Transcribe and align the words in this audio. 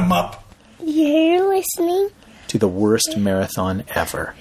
them 0.00 0.12
up. 0.12 0.44
You're 0.82 1.48
listening 1.48 2.10
to 2.48 2.58
the 2.58 2.68
worst 2.68 3.16
marathon 3.16 3.84
ever. 3.94 4.34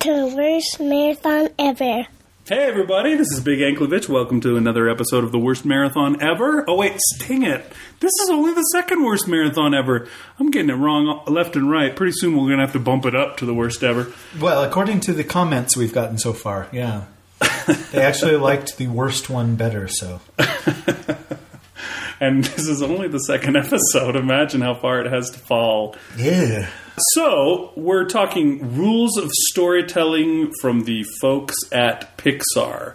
to 0.00 0.08
the 0.08 0.36
worst 0.36 0.80
marathon 0.80 1.48
ever. 1.58 2.06
Hey 2.48 2.64
everybody, 2.64 3.14
this 3.16 3.30
is 3.32 3.40
Big 3.40 3.58
Anklevich. 3.58 4.08
Welcome 4.08 4.40
to 4.42 4.56
another 4.56 4.88
episode 4.88 5.24
of 5.24 5.32
the 5.32 5.38
worst 5.38 5.64
marathon 5.64 6.22
ever. 6.22 6.64
Oh 6.68 6.76
wait, 6.76 6.94
sting 7.14 7.42
it! 7.42 7.64
This 7.98 8.12
is 8.22 8.30
only 8.30 8.54
the 8.54 8.62
second 8.72 9.04
worst 9.04 9.26
marathon 9.28 9.74
ever. 9.74 10.06
I'm 10.38 10.50
getting 10.50 10.70
it 10.70 10.74
wrong 10.74 11.22
left 11.26 11.56
and 11.56 11.68
right. 11.70 11.94
Pretty 11.94 12.12
soon 12.14 12.36
we're 12.36 12.48
gonna 12.48 12.62
have 12.62 12.72
to 12.72 12.80
bump 12.80 13.04
it 13.04 13.14
up 13.14 13.36
to 13.38 13.46
the 13.46 13.54
worst 13.54 13.82
ever. 13.82 14.12
Well, 14.40 14.62
according 14.62 15.00
to 15.00 15.12
the 15.12 15.24
comments 15.24 15.76
we've 15.76 15.92
gotten 15.92 16.18
so 16.18 16.32
far, 16.32 16.68
yeah. 16.72 17.04
they 17.92 18.00
actually 18.02 18.36
liked 18.48 18.76
the 18.78 18.86
worst 18.86 19.28
one 19.28 19.56
better, 19.56 19.88
so. 19.88 20.20
And 22.20 22.44
this 22.44 22.68
is 22.68 22.82
only 22.82 23.08
the 23.08 23.18
second 23.18 23.56
episode. 23.56 24.14
Imagine 24.14 24.60
how 24.60 24.74
far 24.74 25.00
it 25.00 25.10
has 25.10 25.30
to 25.30 25.38
fall. 25.38 25.96
Yeah. 26.16 26.68
So, 27.14 27.72
we're 27.76 28.04
talking 28.04 28.76
rules 28.76 29.16
of 29.16 29.30
storytelling 29.50 30.52
from 30.60 30.82
the 30.84 31.04
folks 31.20 31.56
at 31.72 32.18
Pixar. 32.18 32.94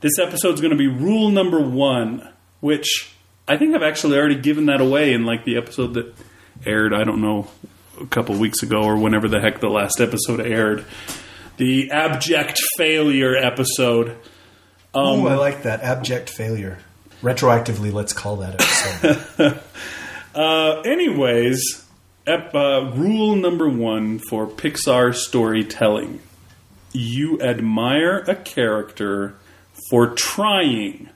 This 0.00 0.18
episode's 0.20 0.60
going 0.60 0.70
to 0.70 0.76
be 0.76 0.86
rule 0.86 1.30
number 1.30 1.60
one, 1.60 2.28
which 2.60 3.12
I 3.48 3.56
think 3.56 3.74
I've 3.74 3.82
actually 3.82 4.16
already 4.16 4.36
given 4.36 4.66
that 4.66 4.80
away 4.80 5.12
in 5.12 5.24
like 5.24 5.44
the 5.44 5.56
episode 5.56 5.94
that 5.94 6.14
aired, 6.64 6.94
I 6.94 7.02
don't 7.02 7.20
know, 7.20 7.48
a 8.00 8.06
couple 8.06 8.36
weeks 8.36 8.62
ago 8.62 8.82
or 8.82 8.96
whenever 8.96 9.28
the 9.28 9.40
heck 9.40 9.60
the 9.60 9.68
last 9.68 10.00
episode 10.00 10.40
aired. 10.40 10.84
The 11.56 11.90
abject 11.90 12.60
failure 12.76 13.36
episode. 13.36 14.16
oh, 14.94 15.26
I 15.26 15.32
um, 15.32 15.38
like 15.38 15.64
that. 15.64 15.82
Abject 15.82 16.30
failure. 16.30 16.78
Retroactively, 17.22 17.92
let's 17.92 18.12
call 18.12 18.36
that 18.36 18.60
episode. 18.60 19.60
Uh, 20.34 20.80
anyways, 20.86 21.84
ep- 22.26 22.54
uh, 22.54 22.90
rule 22.94 23.36
number 23.36 23.68
one 23.68 24.18
for 24.18 24.46
Pixar 24.46 25.14
storytelling 25.14 26.20
you 26.92 27.40
admire 27.40 28.18
a 28.28 28.34
character 28.34 29.34
for 29.90 30.08
trying 30.08 31.08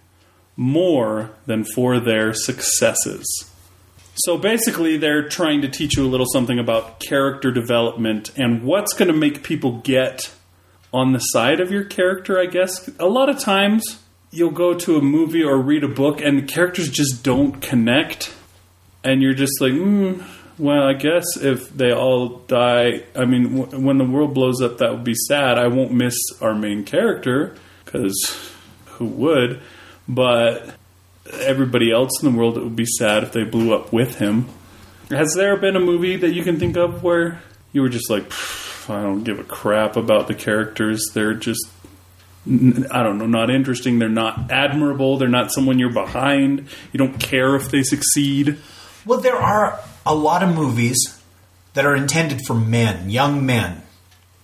more 0.56 1.30
than 1.46 1.64
for 1.74 2.00
their 2.00 2.32
successes. 2.32 3.50
So 4.16 4.38
basically, 4.38 4.96
they're 4.96 5.28
trying 5.28 5.60
to 5.60 5.68
teach 5.68 5.96
you 5.96 6.04
a 6.04 6.08
little 6.08 6.26
something 6.32 6.58
about 6.58 7.00
character 7.00 7.50
development 7.50 8.30
and 8.36 8.62
what's 8.62 8.94
going 8.94 9.08
to 9.12 9.16
make 9.16 9.42
people 9.42 9.80
get 9.80 10.32
on 10.92 11.12
the 11.12 11.18
side 11.18 11.60
of 11.60 11.70
your 11.70 11.84
character, 11.84 12.38
I 12.38 12.46
guess. 12.46 12.88
A 12.98 13.06
lot 13.06 13.28
of 13.28 13.38
times, 13.38 14.02
you'll 14.36 14.50
go 14.50 14.74
to 14.74 14.96
a 14.96 15.00
movie 15.00 15.42
or 15.42 15.56
read 15.56 15.82
a 15.82 15.88
book 15.88 16.20
and 16.20 16.38
the 16.38 16.42
characters 16.42 16.90
just 16.90 17.24
don't 17.24 17.62
connect. 17.62 18.34
And 19.02 19.22
you're 19.22 19.34
just 19.34 19.60
like, 19.60 19.72
hmm, 19.72 20.20
well, 20.58 20.82
I 20.82 20.92
guess 20.92 21.24
if 21.36 21.70
they 21.70 21.92
all 21.92 22.40
die, 22.46 23.04
I 23.14 23.24
mean, 23.24 23.56
w- 23.56 23.86
when 23.86 23.98
the 23.98 24.04
world 24.04 24.34
blows 24.34 24.60
up, 24.60 24.78
that 24.78 24.90
would 24.90 25.04
be 25.04 25.14
sad. 25.14 25.58
I 25.58 25.68
won't 25.68 25.92
miss 25.92 26.16
our 26.40 26.54
main 26.54 26.84
character, 26.84 27.56
because 27.84 28.50
who 28.86 29.06
would? 29.06 29.62
But 30.08 30.74
everybody 31.32 31.90
else 31.92 32.22
in 32.22 32.30
the 32.30 32.36
world, 32.36 32.58
it 32.58 32.64
would 32.64 32.76
be 32.76 32.86
sad 32.86 33.22
if 33.22 33.32
they 33.32 33.44
blew 33.44 33.74
up 33.74 33.92
with 33.92 34.18
him. 34.18 34.48
Has 35.10 35.34
there 35.34 35.56
been 35.56 35.76
a 35.76 35.80
movie 35.80 36.16
that 36.16 36.32
you 36.32 36.42
can 36.42 36.58
think 36.58 36.76
of 36.76 37.02
where 37.02 37.40
you 37.72 37.80
were 37.80 37.88
just 37.88 38.10
like, 38.10 38.32
I 38.88 39.02
don't 39.02 39.24
give 39.24 39.38
a 39.38 39.44
crap 39.44 39.96
about 39.96 40.26
the 40.26 40.34
characters. 40.34 41.04
They're 41.12 41.34
just, 41.34 41.64
I 42.46 43.02
don't 43.02 43.18
know, 43.18 43.26
not 43.26 43.50
interesting. 43.50 43.98
They're 43.98 44.08
not 44.08 44.52
admirable. 44.52 45.18
They're 45.18 45.28
not 45.28 45.52
someone 45.52 45.78
you're 45.78 45.92
behind. 45.92 46.68
You 46.92 46.98
don't 46.98 47.18
care 47.18 47.56
if 47.56 47.70
they 47.70 47.82
succeed. 47.82 48.58
well, 49.04 49.20
there 49.20 49.36
are 49.36 49.80
a 50.04 50.14
lot 50.14 50.42
of 50.42 50.54
movies 50.54 50.96
that 51.74 51.84
are 51.84 51.96
intended 51.96 52.40
for 52.46 52.54
men, 52.54 53.10
young 53.10 53.44
men, 53.44 53.82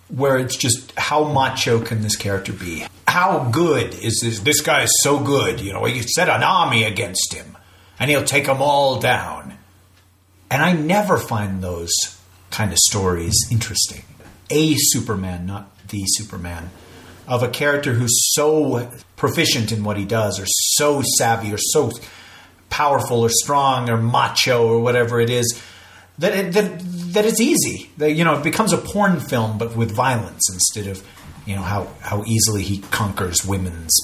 where 0.09 0.37
it's 0.37 0.57
just 0.57 0.93
how 0.99 1.25
macho 1.25 1.81
can 1.81 2.03
this 2.03 2.17
character 2.17 2.53
be? 2.53 2.85
How 3.09 3.49
good 3.51 3.95
is 3.95 4.21
this? 4.23 4.41
This 4.41 4.61
guy 4.61 4.83
is 4.83 4.93
so 5.03 5.19
good. 5.19 5.61
You 5.61 5.73
know, 5.73 5.87
you 5.87 6.03
set 6.03 6.29
an 6.29 6.43
army 6.43 6.85
against 6.85 7.33
him, 7.33 7.57
and 7.99 8.11
he'll 8.11 8.25
take 8.25 8.47
them 8.47 8.61
all 8.61 8.99
down. 8.99 9.57
And 10.51 10.63
I 10.63 10.73
never 10.73 11.17
find 11.17 11.63
those 11.63 11.91
kind 12.51 12.73
of 12.73 12.79
stories 12.79 13.35
interesting. 13.51 14.05
A 14.51 14.75
Superman, 14.77 15.47
not 15.47 15.71
the 15.89 16.03
Superman, 16.07 16.71
of 17.29 17.43
a 17.43 17.49
character 17.49 17.93
who's 17.93 18.33
so 18.35 18.91
proficient 19.17 19.73
in 19.73 19.85
what 19.85 19.97
he 19.97 20.05
does, 20.05 20.41
or 20.41 20.45
so 20.47 21.03
savvy, 21.19 21.53
or 21.53 21.59
so 21.59 21.91
powerful, 22.71 23.21
or 23.21 23.29
strong, 23.31 23.89
or 23.91 23.97
macho, 23.97 24.67
or 24.67 24.81
whatever 24.81 25.21
it 25.21 25.31
is, 25.31 25.61
that 26.19 26.35
it, 26.35 26.53
that 26.53 26.81
that 27.15 27.25
it's 27.27 27.41
easy. 27.41 27.91
That 27.99 28.13
you 28.13 28.25
know, 28.25 28.39
it 28.39 28.43
becomes 28.45 28.73
a 28.73 28.79
porn 28.79 29.21
film, 29.21 29.59
but 29.59 29.77
with 29.77 29.91
violence 29.93 30.43
instead 30.53 30.87
of 30.87 31.07
you 31.47 31.55
know 31.57 31.63
how 31.63 31.89
how 32.01 32.25
easily 32.25 32.63
he 32.63 32.79
conquers 32.91 33.45
women's 33.45 33.97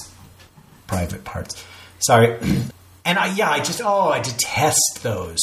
private 0.87 1.23
parts. 1.23 1.63
Sorry, 1.99 2.37
and 3.05 3.17
I 3.19 3.33
yeah, 3.35 3.49
I 3.51 3.59
just 3.59 3.81
oh, 3.83 4.09
I 4.09 4.21
detest 4.21 4.99
those. 5.03 5.39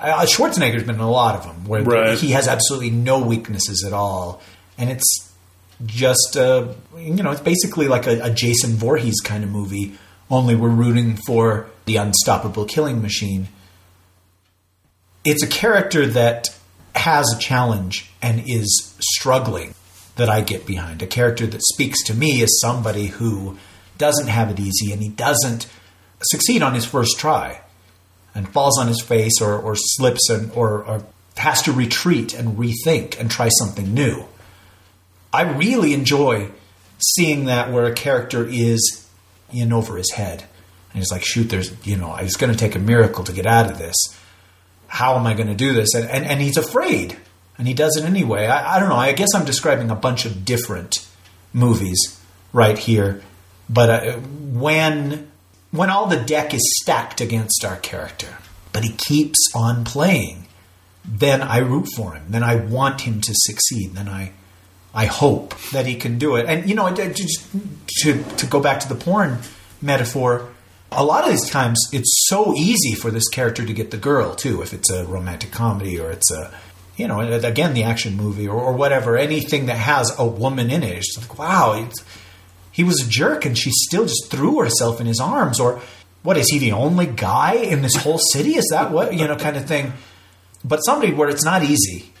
I, 0.00 0.24
Schwarzenegger's 0.24 0.84
been 0.84 0.94
in 0.96 1.00
a 1.00 1.10
lot 1.10 1.34
of 1.34 1.42
them 1.42 1.64
where 1.64 1.82
Right. 1.82 2.16
he 2.18 2.30
has 2.30 2.46
absolutely 2.46 2.90
no 2.90 3.20
weaknesses 3.20 3.82
at 3.84 3.92
all, 3.92 4.40
and 4.78 4.88
it's 4.88 5.29
just 5.86 6.36
uh, 6.36 6.68
you 6.96 7.22
know 7.22 7.30
it's 7.30 7.40
basically 7.40 7.88
like 7.88 8.06
a, 8.06 8.24
a 8.24 8.30
Jason 8.30 8.72
Voorhees 8.72 9.20
kind 9.20 9.44
of 9.44 9.50
movie. 9.50 9.98
Only 10.30 10.54
we're 10.54 10.68
rooting 10.68 11.18
for 11.26 11.66
the 11.86 11.96
unstoppable 11.96 12.64
killing 12.64 13.02
machine. 13.02 13.48
It's 15.24 15.42
a 15.42 15.48
character 15.48 16.06
that 16.06 16.48
has 16.94 17.32
a 17.34 17.38
challenge 17.38 18.10
and 18.22 18.42
is 18.46 18.94
struggling 19.00 19.74
that 20.16 20.28
I 20.28 20.40
get 20.40 20.66
behind. 20.66 21.02
A 21.02 21.06
character 21.06 21.46
that 21.46 21.62
speaks 21.62 22.04
to 22.04 22.14
me 22.14 22.42
as 22.42 22.60
somebody 22.60 23.06
who 23.06 23.58
doesn't 23.98 24.28
have 24.28 24.50
it 24.50 24.60
easy 24.60 24.92
and 24.92 25.02
he 25.02 25.08
doesn't 25.08 25.66
succeed 26.22 26.62
on 26.62 26.74
his 26.74 26.84
first 26.84 27.18
try 27.18 27.60
and 28.34 28.48
falls 28.48 28.78
on 28.78 28.86
his 28.86 29.00
face 29.00 29.40
or, 29.40 29.58
or 29.58 29.74
slips 29.76 30.28
and, 30.30 30.50
or, 30.52 30.84
or 30.84 31.04
has 31.36 31.62
to 31.62 31.72
retreat 31.72 32.34
and 32.34 32.56
rethink 32.58 33.18
and 33.18 33.30
try 33.30 33.48
something 33.58 33.92
new. 33.94 34.24
I 35.32 35.42
really 35.42 35.94
enjoy 35.94 36.50
seeing 36.98 37.46
that 37.46 37.72
where 37.72 37.86
a 37.86 37.94
character 37.94 38.46
is 38.48 39.08
in 39.52 39.72
over 39.72 39.96
his 39.96 40.12
head. 40.12 40.44
And 40.92 40.98
he's 40.98 41.12
like, 41.12 41.24
shoot, 41.24 41.44
there's, 41.44 41.74
you 41.86 41.96
know, 41.96 42.16
it's 42.16 42.36
going 42.36 42.52
to 42.52 42.58
take 42.58 42.74
a 42.74 42.80
miracle 42.80 43.24
to 43.24 43.32
get 43.32 43.46
out 43.46 43.70
of 43.70 43.78
this. 43.78 43.96
How 44.88 45.16
am 45.16 45.26
I 45.26 45.34
going 45.34 45.46
to 45.46 45.54
do 45.54 45.72
this? 45.72 45.94
And, 45.94 46.10
and, 46.10 46.24
and 46.24 46.40
he's 46.40 46.56
afraid. 46.56 47.16
And 47.58 47.68
he 47.68 47.74
does 47.74 47.96
it 47.96 48.04
anyway. 48.04 48.46
I, 48.46 48.76
I 48.76 48.80
don't 48.80 48.88
know. 48.88 48.96
I 48.96 49.12
guess 49.12 49.34
I'm 49.34 49.44
describing 49.44 49.90
a 49.90 49.94
bunch 49.94 50.24
of 50.24 50.44
different 50.44 51.06
movies 51.52 52.20
right 52.52 52.76
here. 52.76 53.22
But 53.68 53.90
uh, 53.90 54.12
when, 54.18 55.30
when 55.70 55.90
all 55.90 56.06
the 56.06 56.16
deck 56.18 56.54
is 56.54 56.62
stacked 56.82 57.20
against 57.20 57.64
our 57.64 57.76
character, 57.76 58.38
but 58.72 58.82
he 58.82 58.92
keeps 58.92 59.38
on 59.54 59.84
playing, 59.84 60.48
then 61.04 61.42
I 61.42 61.58
root 61.58 61.88
for 61.94 62.14
him. 62.14 62.24
Then 62.30 62.42
I 62.42 62.56
want 62.56 63.02
him 63.02 63.20
to 63.20 63.32
succeed. 63.34 63.94
Then 63.94 64.08
I, 64.08 64.32
I 64.92 65.06
hope 65.06 65.56
that 65.70 65.86
he 65.86 65.94
can 65.94 66.18
do 66.18 66.36
it. 66.36 66.46
And 66.46 66.68
you 66.68 66.74
know, 66.74 66.90
just 66.90 67.46
to 68.02 68.22
to 68.22 68.46
go 68.46 68.60
back 68.60 68.80
to 68.80 68.88
the 68.88 68.94
porn 68.94 69.38
metaphor, 69.80 70.48
a 70.90 71.04
lot 71.04 71.24
of 71.24 71.30
these 71.30 71.48
times 71.48 71.80
it's 71.92 72.26
so 72.28 72.54
easy 72.54 72.94
for 72.94 73.10
this 73.10 73.28
character 73.28 73.64
to 73.64 73.72
get 73.72 73.90
the 73.90 73.96
girl 73.96 74.34
too. 74.34 74.62
If 74.62 74.72
it's 74.72 74.90
a 74.90 75.04
romantic 75.04 75.52
comedy 75.52 75.98
or 76.00 76.10
it's 76.10 76.30
a 76.32 76.52
you 76.96 77.06
know 77.06 77.20
again 77.20 77.74
the 77.74 77.84
action 77.84 78.16
movie 78.16 78.48
or, 78.48 78.60
or 78.60 78.72
whatever, 78.72 79.16
anything 79.16 79.66
that 79.66 79.78
has 79.78 80.12
a 80.18 80.26
woman 80.26 80.70
in 80.70 80.82
it, 80.82 80.98
it's 80.98 81.16
like 81.18 81.38
wow, 81.38 81.74
it's, 81.74 82.04
he 82.72 82.82
was 82.82 83.06
a 83.06 83.08
jerk 83.08 83.44
and 83.44 83.56
she 83.56 83.70
still 83.70 84.06
just 84.06 84.30
threw 84.30 84.60
herself 84.60 85.00
in 85.00 85.06
his 85.06 85.20
arms. 85.20 85.60
Or 85.60 85.80
what 86.22 86.36
is 86.36 86.48
he 86.48 86.58
the 86.58 86.72
only 86.72 87.06
guy 87.06 87.54
in 87.54 87.82
this 87.82 87.94
whole 87.94 88.18
city? 88.18 88.56
Is 88.56 88.68
that 88.72 88.90
what 88.90 89.14
you 89.14 89.28
know 89.28 89.36
kind 89.36 89.56
of 89.56 89.66
thing? 89.66 89.92
But 90.64 90.78
somebody 90.78 91.12
where 91.12 91.28
it's 91.28 91.44
not 91.44 91.62
easy 91.62 92.12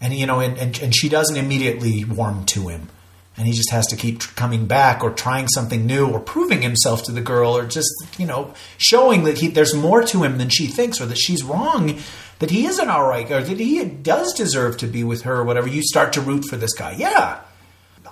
and 0.00 0.14
you 0.14 0.26
know, 0.26 0.40
and, 0.40 0.56
and, 0.58 0.80
and 0.80 0.94
she 0.94 1.08
doesn't 1.08 1.36
immediately 1.36 2.04
warm 2.04 2.44
to 2.46 2.68
him, 2.68 2.88
and 3.36 3.46
he 3.46 3.52
just 3.52 3.70
has 3.70 3.86
to 3.88 3.96
keep 3.96 4.20
coming 4.36 4.66
back 4.66 5.02
or 5.04 5.10
trying 5.10 5.48
something 5.48 5.86
new 5.86 6.06
or 6.08 6.20
proving 6.20 6.62
himself 6.62 7.02
to 7.04 7.12
the 7.12 7.20
girl 7.20 7.56
or 7.56 7.66
just 7.66 7.88
you 8.18 8.26
know 8.26 8.54
showing 8.78 9.24
that 9.24 9.38
he 9.38 9.48
there's 9.48 9.74
more 9.74 10.02
to 10.04 10.22
him 10.22 10.38
than 10.38 10.48
she 10.48 10.66
thinks 10.66 11.00
or 11.00 11.06
that 11.06 11.18
she's 11.18 11.42
wrong, 11.42 11.98
that 12.38 12.50
he 12.50 12.66
isn't 12.66 12.88
all 12.90 13.06
right 13.06 13.30
or 13.30 13.42
that 13.42 13.58
he 13.58 13.84
does 13.84 14.32
deserve 14.34 14.76
to 14.78 14.86
be 14.86 15.04
with 15.04 15.22
her 15.22 15.36
or 15.36 15.44
whatever. 15.44 15.68
You 15.68 15.82
start 15.82 16.12
to 16.14 16.20
root 16.20 16.44
for 16.44 16.56
this 16.56 16.72
guy, 16.74 16.92
yeah. 16.92 17.40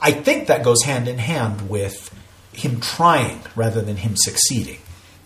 I 0.00 0.12
think 0.12 0.46
that 0.46 0.62
goes 0.62 0.82
hand 0.84 1.08
in 1.08 1.18
hand 1.18 1.68
with 1.68 2.14
him 2.52 2.80
trying 2.80 3.40
rather 3.56 3.80
than 3.82 3.96
him 3.96 4.12
succeeding 4.16 4.78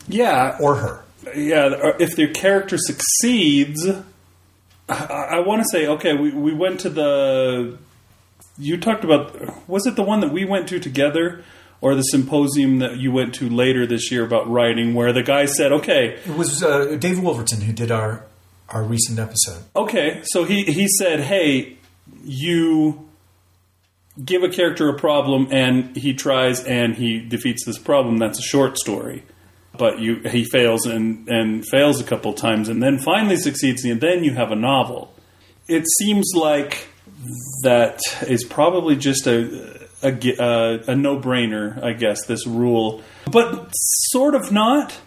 Yeah, 0.09 0.56
or 0.61 0.76
her. 0.76 1.05
yeah, 1.37 1.93
if 1.99 2.17
their 2.17 2.29
character 2.32 2.79
succeeds, 2.79 3.87
I, 4.93 5.37
I 5.37 5.41
want 5.41 5.62
to 5.62 5.69
say, 5.71 5.87
okay, 5.87 6.15
we, 6.15 6.31
we 6.31 6.53
went 6.53 6.81
to 6.81 6.91
the. 6.91 7.79
You 8.59 8.77
talked 8.79 9.05
about. 9.05 9.69
Was 9.69 9.87
it 9.87 9.97
the 9.97 10.03
one 10.03 10.21
that 10.21 10.33
we 10.33 10.44
went 10.44 10.69
to 10.69 10.79
together? 10.79 11.44
Or 11.81 11.97
the 11.97 12.03
symposium 12.03 12.79
that 12.79 12.99
you 12.99 13.11
went 13.11 13.35
to 13.35 13.50
later 13.50 13.89
this 13.89 14.12
year 14.12 14.25
about 14.25 14.49
writing, 14.49 14.94
where 14.94 15.12
the 15.12 15.25
guy 15.25 15.47
said, 15.47 15.73
okay, 15.73 16.17
It 16.25 16.37
was 16.37 16.62
uh, 16.62 16.94
Dave 16.94 17.19
Wolverton 17.21 17.61
who 17.62 17.73
did 17.73 17.91
our 17.91 18.25
our 18.69 18.85
recent 18.85 19.19
episode. 19.19 19.65
Okay, 19.75 20.21
so 20.25 20.44
he 20.44 20.62
he 20.62 20.87
said, 20.99 21.21
"Hey, 21.21 21.77
you 22.25 23.09
give 24.25 24.45
a 24.45 24.49
character 24.49 24.88
a 24.88 24.95
problem 24.95 25.49
and 25.50 25.97
he 25.97 26.15
tries 26.15 26.62
and 26.65 26.95
he 26.95 27.19
defeats 27.19 27.65
this 27.65 27.79
problem. 27.79 28.19
That's 28.19 28.38
a 28.38 28.43
short 28.43 28.79
story." 28.79 29.25
But 29.77 30.01
you 30.01 30.17
he 30.21 30.45
fails 30.45 30.87
and 30.87 31.29
and 31.29 31.65
fails 31.67 32.01
a 32.01 32.05
couple 32.05 32.33
times 32.35 32.69
and 32.69 32.83
then 32.83 32.99
finally 32.99 33.37
succeeds 33.37 33.85
and 33.85 34.01
then 34.01 34.23
you 34.23 34.33
have 34.33 34.51
a 34.51 34.57
novel. 34.57 35.15
It 35.67 35.85
seems 35.99 36.31
like 36.35 36.89
that 37.63 38.01
is 38.27 38.45
probably 38.45 38.97
just 38.97 39.27
a 39.27 39.89
a, 40.03 40.09
a, 40.09 40.93
a 40.93 40.97
no 40.97 41.19
brainer, 41.19 41.83
I 41.83 41.93
guess. 41.93 42.27
This 42.27 42.47
rule, 42.47 43.03
but 43.31 43.71
sort 44.11 44.35
of 44.35 44.53
not. 44.53 44.99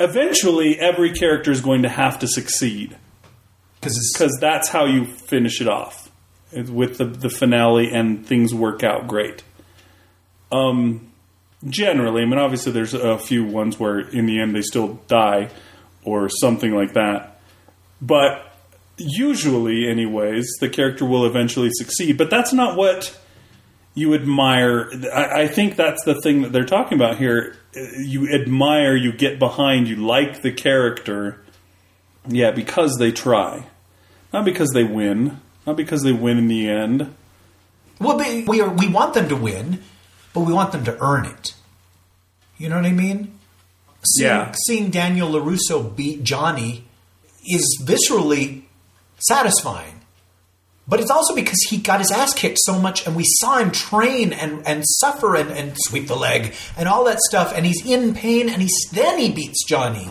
Eventually, 0.00 0.78
every 0.80 1.12
character 1.12 1.50
is 1.50 1.60
going 1.60 1.82
to 1.82 1.88
have 1.88 2.18
to 2.20 2.26
succeed 2.26 2.96
because 3.82 4.38
that's 4.40 4.68
how 4.68 4.86
you 4.86 5.04
finish 5.04 5.60
it 5.60 5.68
off 5.68 6.10
with 6.52 6.98
the, 6.98 7.04
the 7.04 7.28
finale 7.28 7.90
and 7.92 8.26
things 8.26 8.54
work 8.54 8.82
out 8.82 9.06
great. 9.06 9.42
Um, 10.50 11.11
generally, 11.68 12.22
I 12.22 12.26
mean, 12.26 12.38
obviously, 12.38 12.72
there's 12.72 12.94
a 12.94 13.18
few 13.18 13.44
ones 13.44 13.78
where 13.78 14.00
in 14.00 14.26
the 14.26 14.40
end 14.40 14.54
they 14.54 14.62
still 14.62 15.00
die 15.06 15.50
or 16.04 16.28
something 16.28 16.74
like 16.74 16.94
that, 16.94 17.40
but 18.00 18.52
usually, 18.96 19.88
anyways, 19.88 20.46
the 20.60 20.68
character 20.68 21.04
will 21.04 21.26
eventually 21.26 21.70
succeed. 21.72 22.18
But 22.18 22.30
that's 22.30 22.52
not 22.52 22.76
what 22.76 23.18
you 23.94 24.14
admire. 24.14 24.90
I, 25.12 25.42
I 25.42 25.46
think 25.48 25.76
that's 25.76 26.04
the 26.04 26.20
thing 26.20 26.42
that 26.42 26.52
they're 26.52 26.64
talking 26.64 26.98
about 26.98 27.18
here. 27.18 27.56
You 27.74 28.28
admire, 28.28 28.96
you 28.96 29.12
get 29.12 29.38
behind, 29.38 29.88
you 29.88 29.96
like 29.96 30.42
the 30.42 30.52
character. 30.52 31.42
Yeah, 32.26 32.50
because 32.50 32.96
they 32.98 33.12
try. 33.12 33.66
Not 34.32 34.44
because 34.44 34.70
they 34.70 34.84
win. 34.84 35.40
Not 35.66 35.76
because 35.76 36.02
they 36.02 36.12
win 36.12 36.38
in 36.38 36.48
the 36.48 36.68
end. 36.68 37.14
Well, 37.98 38.18
we 38.18 38.60
are, 38.60 38.68
we 38.68 38.88
want 38.88 39.14
them 39.14 39.28
to 39.28 39.36
win, 39.36 39.82
but 40.34 40.40
we 40.40 40.52
want 40.52 40.72
them 40.72 40.84
to 40.84 40.96
earn 41.02 41.26
it. 41.26 41.54
You 42.58 42.68
know 42.68 42.76
what 42.76 42.86
I 42.86 42.92
mean? 42.92 43.38
Seeing, 44.04 44.28
Yeah. 44.28 44.52
Seeing 44.66 44.90
Daniel 44.90 45.30
Larusso 45.30 45.94
beat 45.94 46.22
Johnny 46.24 46.84
is 47.44 47.82
viscerally 47.84 48.62
satisfying. 49.18 50.00
But 50.88 50.98
it's 51.00 51.10
also 51.10 51.34
because 51.34 51.58
he 51.70 51.76
got 51.78 52.00
his 52.00 52.10
ass 52.10 52.34
kicked 52.34 52.58
so 52.60 52.78
much, 52.78 53.06
and 53.06 53.14
we 53.14 53.22
saw 53.24 53.58
him 53.58 53.70
train 53.70 54.32
and, 54.32 54.66
and 54.66 54.82
suffer 54.84 55.36
and, 55.36 55.50
and 55.50 55.74
sweep 55.76 56.08
the 56.08 56.16
leg 56.16 56.54
and 56.76 56.88
all 56.88 57.04
that 57.04 57.20
stuff, 57.20 57.52
and 57.54 57.64
he's 57.64 57.86
in 57.86 58.14
pain, 58.14 58.48
and 58.48 58.60
he's 58.60 58.88
then 58.92 59.18
he 59.18 59.30
beats 59.30 59.64
Johnny, 59.64 60.10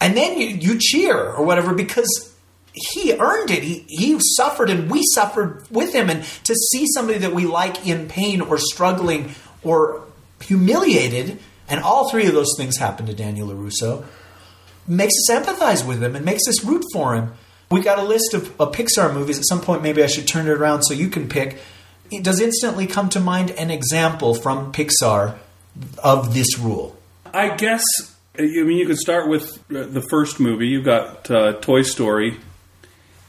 and 0.00 0.16
then 0.16 0.38
you, 0.38 0.48
you 0.48 0.78
cheer 0.80 1.18
or 1.18 1.44
whatever 1.44 1.74
because 1.74 2.33
he 2.74 3.16
earned 3.16 3.50
it. 3.50 3.62
He 3.62 3.84
he 3.88 4.18
suffered, 4.36 4.68
and 4.68 4.90
we 4.90 5.02
suffered 5.14 5.64
with 5.70 5.94
him, 5.94 6.10
and 6.10 6.24
to 6.44 6.54
see 6.54 6.86
somebody 6.92 7.18
that 7.20 7.32
we 7.32 7.46
like 7.46 7.86
in 7.86 8.08
pain 8.08 8.40
or 8.40 8.58
struggling 8.58 9.34
or 9.62 10.02
humiliated, 10.42 11.38
and 11.68 11.80
all 11.80 12.10
three 12.10 12.26
of 12.26 12.34
those 12.34 12.52
things 12.58 12.76
happened 12.76 13.08
to 13.08 13.14
Daniel 13.14 13.48
Larusso 13.48 14.04
makes 14.86 15.14
us 15.14 15.30
empathize 15.30 15.86
with 15.86 16.02
him 16.02 16.14
and 16.14 16.24
makes 16.24 16.46
us 16.48 16.64
root 16.64 16.84
for 16.92 17.14
him. 17.14 17.32
We 17.70 17.80
got 17.80 17.98
a 17.98 18.02
list 18.02 18.34
of, 18.34 18.60
of 18.60 18.72
Pixar 18.72 19.14
movies. 19.14 19.38
At 19.38 19.46
some 19.46 19.60
point, 19.60 19.82
maybe 19.82 20.02
I 20.02 20.06
should 20.06 20.28
turn 20.28 20.46
it 20.46 20.50
around 20.50 20.82
so 20.82 20.92
you 20.92 21.08
can 21.08 21.28
pick. 21.28 21.58
It 22.10 22.22
does 22.22 22.40
instantly 22.40 22.86
come 22.86 23.08
to 23.10 23.20
mind 23.20 23.50
an 23.52 23.70
example 23.70 24.34
from 24.34 24.72
Pixar 24.72 25.38
of 26.02 26.34
this 26.34 26.58
rule. 26.58 26.96
I 27.32 27.56
guess 27.56 27.82
I 28.38 28.42
mean 28.42 28.76
you 28.76 28.86
could 28.86 28.98
start 28.98 29.28
with 29.28 29.66
the 29.68 30.04
first 30.10 30.38
movie. 30.38 30.68
You've 30.68 30.84
got 30.84 31.30
uh, 31.30 31.54
Toy 31.54 31.82
Story, 31.82 32.38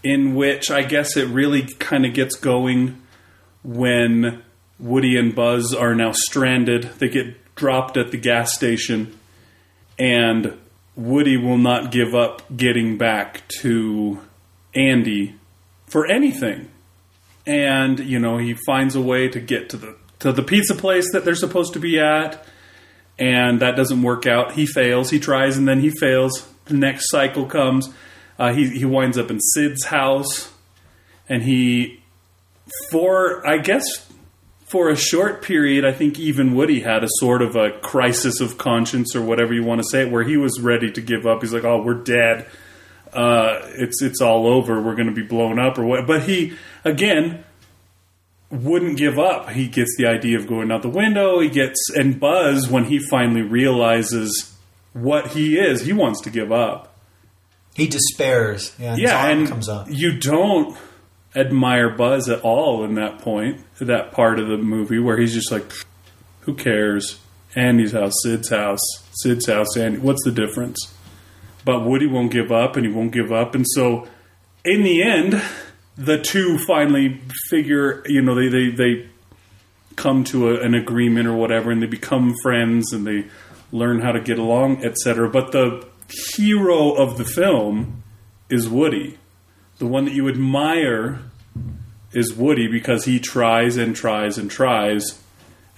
in 0.06 0.36
which 0.36 0.70
I 0.70 0.84
guess 0.84 1.18
it 1.18 1.28
really 1.30 1.64
kind 1.64 2.06
of 2.06 2.14
gets 2.14 2.36
going 2.36 3.02
when 3.64 4.44
Woody 4.80 5.18
and 5.18 5.34
Buzz 5.34 5.74
are 5.74 5.96
now 5.96 6.12
stranded. 6.14 6.84
They 7.00 7.10
get 7.10 7.56
dropped 7.56 7.98
at 7.98 8.12
the 8.12 8.18
gas 8.18 8.54
station, 8.54 9.18
and 9.98 10.58
Woody 10.96 11.38
will 11.38 11.58
not 11.58 11.92
give 11.92 12.14
up 12.14 12.44
getting 12.56 13.00
back 13.00 13.48
to 13.62 14.20
Andy 14.76 15.36
for 15.88 16.06
anything. 16.06 16.70
And 17.48 18.00
you 18.00 18.20
know 18.20 18.38
he 18.38 18.56
finds 18.66 18.96
a 18.96 19.02
way 19.02 19.28
to 19.28 19.40
get 19.40 19.70
to 19.70 19.78
the 19.78 19.96
to 20.20 20.32
the 20.32 20.44
pizza 20.44 20.76
place 20.76 21.12
that 21.14 21.26
they're 21.26 21.36
supposed 21.36 21.74
to 21.74 21.80
be 21.80 22.00
at 22.00 22.46
and 23.18 23.62
that 23.62 23.76
doesn't 23.76 24.02
work 24.02 24.28
out. 24.28 24.54
He 24.54 24.66
fails. 24.66 25.10
He 25.10 25.20
tries, 25.20 25.58
and 25.58 25.68
then 25.68 25.80
he 25.80 25.90
fails. 25.90 26.48
The 26.66 26.74
next 26.74 27.10
cycle 27.10 27.46
comes. 27.46 27.90
Uh, 28.38 28.54
he 28.54 28.70
he 28.70 28.86
winds 28.86 29.18
up 29.18 29.32
in 29.32 29.40
Sid's 29.40 29.86
house, 29.86 30.52
and 31.30 31.44
he, 31.44 32.02
for 32.92 33.46
I 33.48 33.58
guess, 33.58 33.84
for 34.66 34.90
a 34.90 34.96
short 34.96 35.42
period, 35.42 35.86
I 35.86 35.92
think 35.92 36.20
even 36.20 36.56
Woody 36.56 36.82
had 36.82 37.04
a 37.04 37.08
sort 37.20 37.42
of 37.42 37.56
a 37.56 37.72
crisis 37.80 38.42
of 38.42 38.58
conscience 38.58 39.16
or 39.16 39.22
whatever 39.22 39.54
you 39.54 39.64
want 39.64 39.82
to 39.82 39.88
say, 39.90 40.02
it, 40.02 40.12
where 40.12 40.24
he 40.24 40.38
was 40.38 40.60
ready 40.60 40.92
to 40.92 41.02
give 41.02 41.26
up. 41.26 41.42
He's 41.42 41.54
like, 41.54 41.64
"Oh, 41.64 41.82
we're 41.82 42.04
dead. 42.04 42.48
Uh, 43.14 43.62
it's 43.76 44.02
it's 44.02 44.22
all 44.22 44.48
over. 44.48 44.82
We're 44.82 44.96
going 44.96 45.08
to 45.08 45.14
be 45.14 45.24
blown 45.24 45.60
up 45.60 45.78
or 45.78 45.86
what." 45.86 46.06
But 46.06 46.24
he 46.24 46.58
again 46.84 47.44
wouldn't 48.52 48.98
give 48.98 49.18
up. 49.18 49.50
He 49.50 49.68
gets 49.68 49.96
the 49.98 50.08
idea 50.08 50.38
of 50.38 50.48
going 50.48 50.72
out 50.72 50.82
the 50.82 50.90
window. 50.90 51.40
He 51.40 51.50
gets 51.50 51.80
and 51.96 52.20
Buzz 52.20 52.70
when 52.70 52.86
he 52.86 53.00
finally 53.00 53.42
realizes 53.42 54.56
what 54.96 55.32
he 55.32 55.58
is, 55.58 55.82
he 55.82 55.92
wants 55.92 56.22
to 56.22 56.30
give 56.30 56.52
up. 56.52 56.95
He 57.76 57.88
despairs. 57.88 58.74
Yeah, 58.80 58.94
and 58.94 59.02
yeah, 59.02 59.28
and 59.28 59.48
comes 59.48 59.70
up. 59.70 59.88
you 59.90 60.18
don't 60.18 60.78
admire 61.36 61.90
Buzz 61.90 62.30
at 62.30 62.42
all 62.42 62.84
in 62.86 62.96
that 62.96 63.20
point, 63.20 63.62
that 63.80 64.14
part 64.14 64.40
of 64.40 64.48
the 64.48 64.58
movie 64.58 65.00
where 65.00 65.18
he's 65.18 65.34
just 65.34 65.52
like, 65.52 65.70
who 66.42 66.56
cares? 66.56 67.20
Andy's 67.56 67.92
house, 67.92 68.14
Sid's 68.24 68.50
house, 68.50 68.80
Sid's 69.12 69.48
house, 69.48 69.76
Andy. 69.78 70.00
what's 70.00 70.24
the 70.24 70.32
difference? 70.32 70.94
But 71.64 71.86
Woody 71.86 72.08
won't 72.08 72.32
give 72.32 72.52
up, 72.52 72.76
and 72.76 72.86
he 72.86 72.92
won't 72.92 73.12
give 73.12 73.32
up, 73.32 73.56
and 73.56 73.66
so 73.68 74.08
in 74.64 74.84
the 74.84 75.04
end, 75.04 75.42
the 75.98 76.20
two 76.22 76.58
finally 76.60 77.22
figure, 77.50 78.04
you 78.06 78.22
know, 78.22 78.36
they 78.36 78.48
they, 78.50 78.70
they 78.70 79.10
come 79.96 80.24
to 80.26 80.50
a, 80.50 80.62
an 80.62 80.74
agreement 80.76 81.28
or 81.28 81.36
whatever, 81.36 81.72
and 81.72 81.82
they 81.82 81.88
become 81.88 82.36
friends, 82.44 82.94
and 82.94 83.06
they 83.06 83.26
learn 83.72 84.02
how 84.02 84.12
to 84.12 84.20
get 84.20 84.38
along, 84.38 84.86
etc. 84.86 85.30
But 85.30 85.52
the 85.52 85.86
hero 86.10 86.94
of 86.94 87.18
the 87.18 87.26
film 87.26 88.04
is 88.50 88.68
Woody. 88.68 89.18
The 89.78 89.86
one 89.86 90.06
that 90.06 90.14
you 90.14 90.30
admire 90.30 91.20
is 92.14 92.34
Woody 92.34 92.68
because 92.68 93.06
he 93.06 93.20
tries 93.20 93.78
and 93.78 93.96
tries 93.96 94.38
and 94.38 94.50
tries 94.50 95.22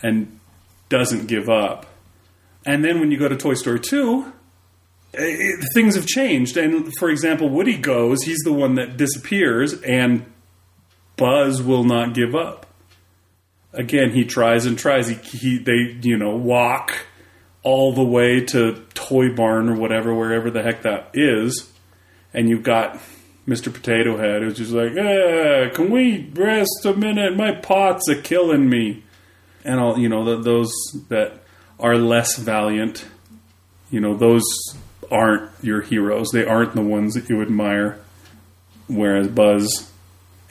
and 0.04 0.40
doesn't 0.90 1.28
give 1.28 1.50
up. 1.50 1.86
And 2.66 2.84
then 2.84 3.00
when 3.00 3.12
you 3.12 3.18
go 3.18 3.28
to 3.28 3.36
Toy 3.36 3.56
Story 3.56 3.80
2, 3.80 4.34
it, 5.14 5.66
things 5.74 5.96
have 5.96 6.06
changed. 6.06 6.58
And 6.58 6.94
for 6.98 7.10
example, 7.10 7.50
Woody 7.50 7.78
goes, 7.78 8.24
he's 8.24 8.40
the 8.44 8.54
one 8.54 8.76
that 8.76 8.98
disappears, 8.98 9.82
and 9.82 10.26
Buzz 11.16 11.62
will 11.62 11.84
not 11.84 12.14
give 12.14 12.36
up. 12.36 12.66
Again, 13.74 14.12
he 14.12 14.26
tries 14.26 14.66
and 14.66 14.78
tries. 14.78 15.08
He, 15.08 15.16
he 15.16 15.58
they 15.58 15.98
you 16.02 16.18
know 16.18 16.36
walk 16.36 17.06
all 17.68 17.92
the 17.92 18.02
way 18.02 18.40
to 18.40 18.82
Toy 18.94 19.36
Barn 19.36 19.68
or 19.68 19.76
whatever, 19.76 20.16
wherever 20.16 20.50
the 20.50 20.64
heck 20.64 20.84
that 20.84 21.10
is, 21.14 21.70
and 22.34 22.48
you've 22.48 22.64
got 22.64 22.98
Mr. 23.46 23.74
Potato 23.74 24.16
Head 24.18 24.42
who's 24.42 24.58
just 24.58 24.72
like, 24.72 24.96
eh, 24.96 25.68
can 25.74 25.92
we 25.92 26.30
rest 26.34 26.86
a 26.86 26.94
minute? 26.94 27.36
My 27.36 27.52
pots 27.52 28.08
are 28.08 28.22
killing 28.22 28.70
me. 28.70 29.04
And 29.66 29.82
all 29.82 30.00
you 30.00 30.08
know, 30.08 30.24
th 30.24 30.46
those 30.46 30.72
that 31.10 31.44
are 31.78 31.98
less 31.98 32.38
valiant, 32.38 33.06
you 33.92 34.00
know, 34.00 34.16
those 34.16 34.46
aren't 35.12 35.52
your 35.62 35.82
heroes. 35.82 36.30
They 36.32 36.46
aren't 36.46 36.74
the 36.74 36.82
ones 36.82 37.16
that 37.16 37.28
you 37.28 37.42
admire. 37.42 38.00
Whereas 38.88 39.28
Buzz 39.28 39.92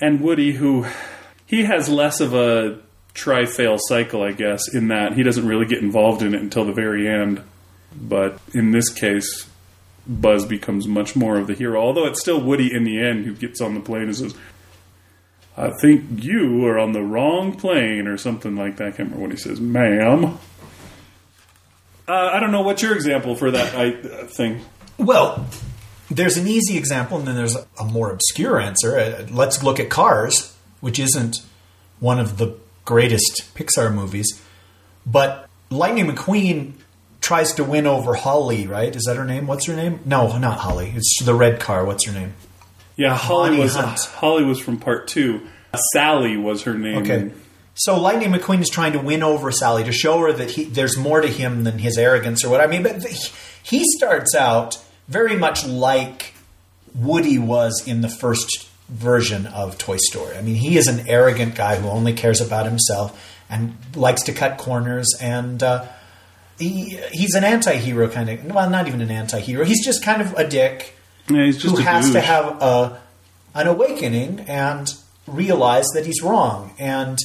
and 0.03 0.21
Woody, 0.21 0.53
who 0.53 0.85
he 1.47 1.65
has 1.65 1.89
less 1.89 2.21
of 2.21 2.35
a 2.35 2.81
try 3.17 3.47
fail 3.47 3.79
cycle, 3.79 4.23
I 4.23 4.33
guess, 4.33 4.73
in 4.73 4.89
that 4.89 5.15
he 5.15 5.23
doesn't 5.23 5.47
really 5.47 5.67
get 5.67 5.83
involved 5.83 6.23
in 6.23 6.35
it 6.35 6.41
until 6.41 6.65
the 6.65 6.73
very 6.73 7.09
end. 7.09 7.43
But 7.99 8.39
in 8.53 8.73
this 8.73 8.93
case, 8.93 9.49
Buzz 10.07 10.45
becomes 10.45 10.87
much 10.87 11.17
more 11.17 11.39
of 11.39 11.47
the 11.47 11.55
hero. 11.55 11.81
Although 11.81 12.07
it's 12.07 12.21
still 12.21 12.41
Woody 12.41 12.73
in 12.73 12.85
the 12.85 13.01
end 13.01 13.25
who 13.25 13.35
gets 13.35 13.61
on 13.61 13.75
the 13.75 13.81
plane 13.81 14.03
and 14.03 14.17
says, 14.17 14.35
I 15.57 15.71
think 15.81 16.23
you 16.23 16.67
are 16.67 16.79
on 16.79 16.93
the 16.93 17.03
wrong 17.03 17.57
plane, 17.57 18.07
or 18.07 18.19
something 18.19 18.55
like 18.57 18.77
that. 18.77 18.89
I 18.89 18.91
can't 18.91 19.09
remember 19.09 19.23
what 19.23 19.31
he 19.31 19.39
says, 19.39 19.59
ma'am. 19.59 20.39
Uh, 22.07 22.31
I 22.35 22.39
don't 22.39 22.53
know. 22.53 22.61
What's 22.61 22.83
your 22.83 22.95
example 22.95 23.35
for 23.35 23.51
that 23.51 23.75
I, 23.75 23.95
uh, 23.95 24.27
thing? 24.27 24.61
Well, 24.99 25.47
there's 26.11 26.37
an 26.37 26.47
easy 26.47 26.77
example, 26.77 27.19
and 27.19 27.27
then 27.27 27.35
there's 27.37 27.57
a 27.81 27.85
more 27.85 28.11
obscure 28.13 28.61
answer. 28.61 28.99
Uh, 28.99 29.27
let's 29.31 29.63
look 29.63 29.81
at 29.81 29.89
Cars, 29.89 30.55
which 30.81 30.99
isn't 30.99 31.39
one 31.99 32.21
of 32.21 32.37
the 32.37 32.55
greatest 32.87 33.55
Pixar 33.55 33.93
movies, 33.95 34.41
but 35.05 35.49
Lightning 35.69 36.07
McQueen 36.07 36.73
tries 37.21 37.53
to 37.55 37.65
win 37.65 37.87
over 37.87 38.15
Holly, 38.15 38.67
right? 38.67 38.95
Is 38.95 39.03
that 39.05 39.17
her 39.17 39.25
name? 39.25 39.47
What's 39.47 39.67
her 39.67 39.77
name? 39.77 40.01
No, 40.07 40.39
not 40.39 40.59
Holly. 40.59 40.95
It's 40.97 41.23
the 41.23 41.35
red 41.35 41.61
car. 41.61 41.85
What's 41.85 42.07
her 42.07 42.13
name? 42.13 42.35
Yeah, 42.97 43.15
Holly 43.15 43.59
was 43.59 43.75
Hunt. 43.75 43.99
Holly 43.99 44.45
was 44.45 44.59
from 44.59 44.79
part 44.79 45.09
two. 45.09 45.47
Sally 45.93 46.37
was 46.37 46.63
her 46.63 46.75
name. 46.75 47.03
Okay. 47.03 47.33
So 47.75 48.01
Lightning 48.01 48.33
McQueen 48.33 48.61
is 48.61 48.71
trying 48.71 48.93
to 48.93 48.99
win 48.99 49.23
over 49.23 49.53
Sally 49.53 49.85
to 49.85 49.93
show 49.93 50.19
her 50.21 50.33
that 50.33 50.53
he, 50.53 50.65
there's 50.65 50.97
more 50.97 51.21
to 51.21 51.29
him 51.29 51.65
than 51.65 51.79
his 51.79 51.99
arrogance 51.99 52.43
or 52.43 52.49
what. 52.49 52.63
I 52.63 52.67
mean, 52.67 52.83
but 52.83 53.03
th- 53.03 53.33
he 53.63 53.85
starts 53.97 54.35
out 54.35 54.83
very 55.09 55.37
much 55.37 55.67
like 55.67 56.33
Woody 56.95 57.39
was 57.39 57.87
in 57.87 58.01
the 58.01 58.09
first 58.09 58.66
version 58.89 59.47
of 59.47 59.79
Toy 59.79 59.97
Story. 59.97 60.37
I 60.37 60.43
mean, 60.43 60.55
he 60.55 60.77
is 60.77 60.87
an 60.87 61.09
arrogant 61.09 61.55
guy 61.55 61.77
who 61.77 61.89
only 61.89 62.13
cares 62.13 62.41
about 62.41 62.67
himself 62.67 63.39
and 63.49 63.77
likes 63.95 64.23
to 64.25 64.33
cut 64.33 64.59
corners 64.59 65.15
and. 65.21 65.63
Uh, 65.63 65.87
he, 66.59 66.99
he's 67.13 67.35
an 67.35 67.45
anti-hero 67.45 68.09
kind 68.09 68.31
of 68.31 68.43
well 68.47 68.71
not 68.71 68.87
even 68.87 69.03
an 69.03 69.11
anti-hero 69.11 69.63
he's 69.63 69.85
just 69.85 70.03
kind 70.03 70.23
of 70.23 70.33
a 70.39 70.49
dick 70.49 70.97
Yeah, 71.29 71.51
who 71.51 71.77
has 71.77 72.11
to 72.13 72.21
have 72.23 72.63
a, 72.63 72.99
an 73.55 73.67
awakening 73.67 74.41
and 74.41 74.95
realize 75.27 75.87
that 75.95 76.07
he's 76.07 76.23
wrong. 76.23 76.75
And 76.79 77.19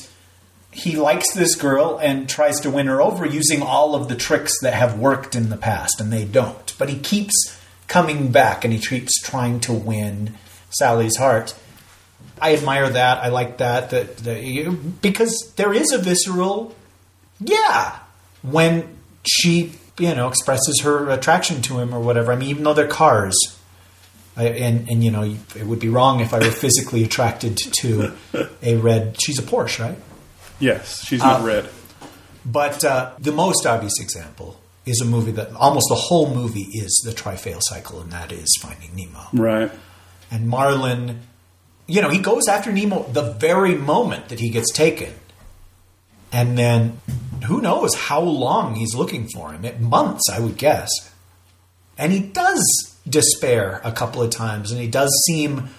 he 0.72 0.96
likes 0.96 1.34
this 1.34 1.56
girl 1.56 2.00
and 2.02 2.30
tries 2.30 2.60
to 2.62 2.70
win 2.70 2.88
her 2.88 3.02
over 3.02 3.26
using 3.26 3.62
all 3.62 3.94
of 3.96 4.08
the 4.08 4.16
tricks 4.16 4.54
that 4.62 4.74
have 4.74 4.98
worked 4.98 5.36
in 5.36 5.50
the 5.50 5.58
past, 5.58 6.00
and 6.00 6.12
they 6.12 6.24
don't. 6.24 6.74
But 6.78 6.90
he 6.90 6.98
keeps 7.00 7.60
coming 7.88 8.32
back 8.32 8.64
and 8.64 8.74
he 8.74 8.80
keeps 8.80 9.22
trying 9.22 9.60
to 9.62 9.74
win 9.74 10.36
Sally's 10.72 11.18
heart. 11.18 11.54
I 12.42 12.54
admire 12.56 12.90
that. 12.90 13.20
I 13.20 13.28
like 13.30 13.58
that. 13.58 13.92
That, 13.92 14.18
that 14.18 15.02
because 15.02 15.54
there 15.58 15.74
is 15.74 15.92
a 15.92 15.98
visceral, 16.00 16.76
yeah, 17.40 18.00
when 18.42 18.98
she 19.28 19.74
you 20.00 20.16
know 20.16 20.28
expresses 20.28 20.82
her 20.82 21.10
attraction 21.10 21.62
to 21.64 21.80
him 21.80 21.94
or 21.94 22.00
whatever. 22.00 22.32
I 22.32 22.36
mean, 22.36 22.50
even 22.50 22.64
though 22.64 22.74
they're 22.74 22.88
cars, 22.88 23.36
I, 24.36 24.46
and 24.48 24.90
and 24.90 25.04
you 25.04 25.12
know, 25.12 25.22
it 25.56 25.66
would 25.66 25.80
be 25.80 25.90
wrong 25.90 26.20
if 26.20 26.34
I 26.34 26.40
were 26.40 26.46
physically 26.52 27.04
attracted 27.10 27.58
to 27.82 28.14
a 28.64 28.76
red. 28.78 29.22
She's 29.22 29.38
a 29.38 29.44
Porsche, 29.44 29.80
right? 29.80 29.98
Yes, 30.60 31.04
she's 31.06 31.20
not 31.20 31.42
Uh, 31.42 31.46
red. 31.46 31.70
But 32.44 32.84
uh, 32.84 33.12
the 33.20 33.32
most 33.32 33.68
obvious 33.68 34.00
example 34.00 34.60
is 34.86 35.00
a 35.00 35.06
movie 35.06 35.32
that 35.32 35.54
almost 35.54 35.86
the 35.90 35.96
whole 35.96 36.34
movie 36.34 36.68
is 36.74 37.02
the 37.06 37.12
Trifail 37.12 37.60
cycle, 37.62 38.02
and 38.02 38.12
that 38.12 38.32
is 38.32 38.58
Finding 38.60 38.96
Nemo. 38.96 39.28
Right. 39.34 39.72
And 40.32 40.48
Marlin, 40.48 41.20
you 41.88 42.02
know, 42.02 42.10
he 42.10 42.20
goes 42.20 42.48
after 42.48 42.72
Nemo 42.72 43.04
the 43.04 43.34
very 43.34 43.76
moment 43.76 44.30
that 44.30 44.40
he 44.40 44.50
gets 44.50 44.72
taken. 44.72 45.14
And 46.32 46.58
then 46.58 47.00
who 47.46 47.62
knows 47.62 47.94
how 47.94 48.22
long 48.22 48.76
he's 48.76 48.96
looking 48.96 49.28
for 49.28 49.52
him? 49.52 49.66
It, 49.66 49.82
months, 49.82 50.30
I 50.32 50.40
would 50.40 50.58
guess. 50.58 50.90
And 51.98 52.14
he 52.14 52.20
does 52.20 52.64
despair 53.08 53.82
a 53.84 53.92
couple 53.92 54.22
of 54.22 54.30
times, 54.30 54.72
and 54.72 54.80
he 54.80 54.88
does 54.88 55.12
seem 55.28 55.70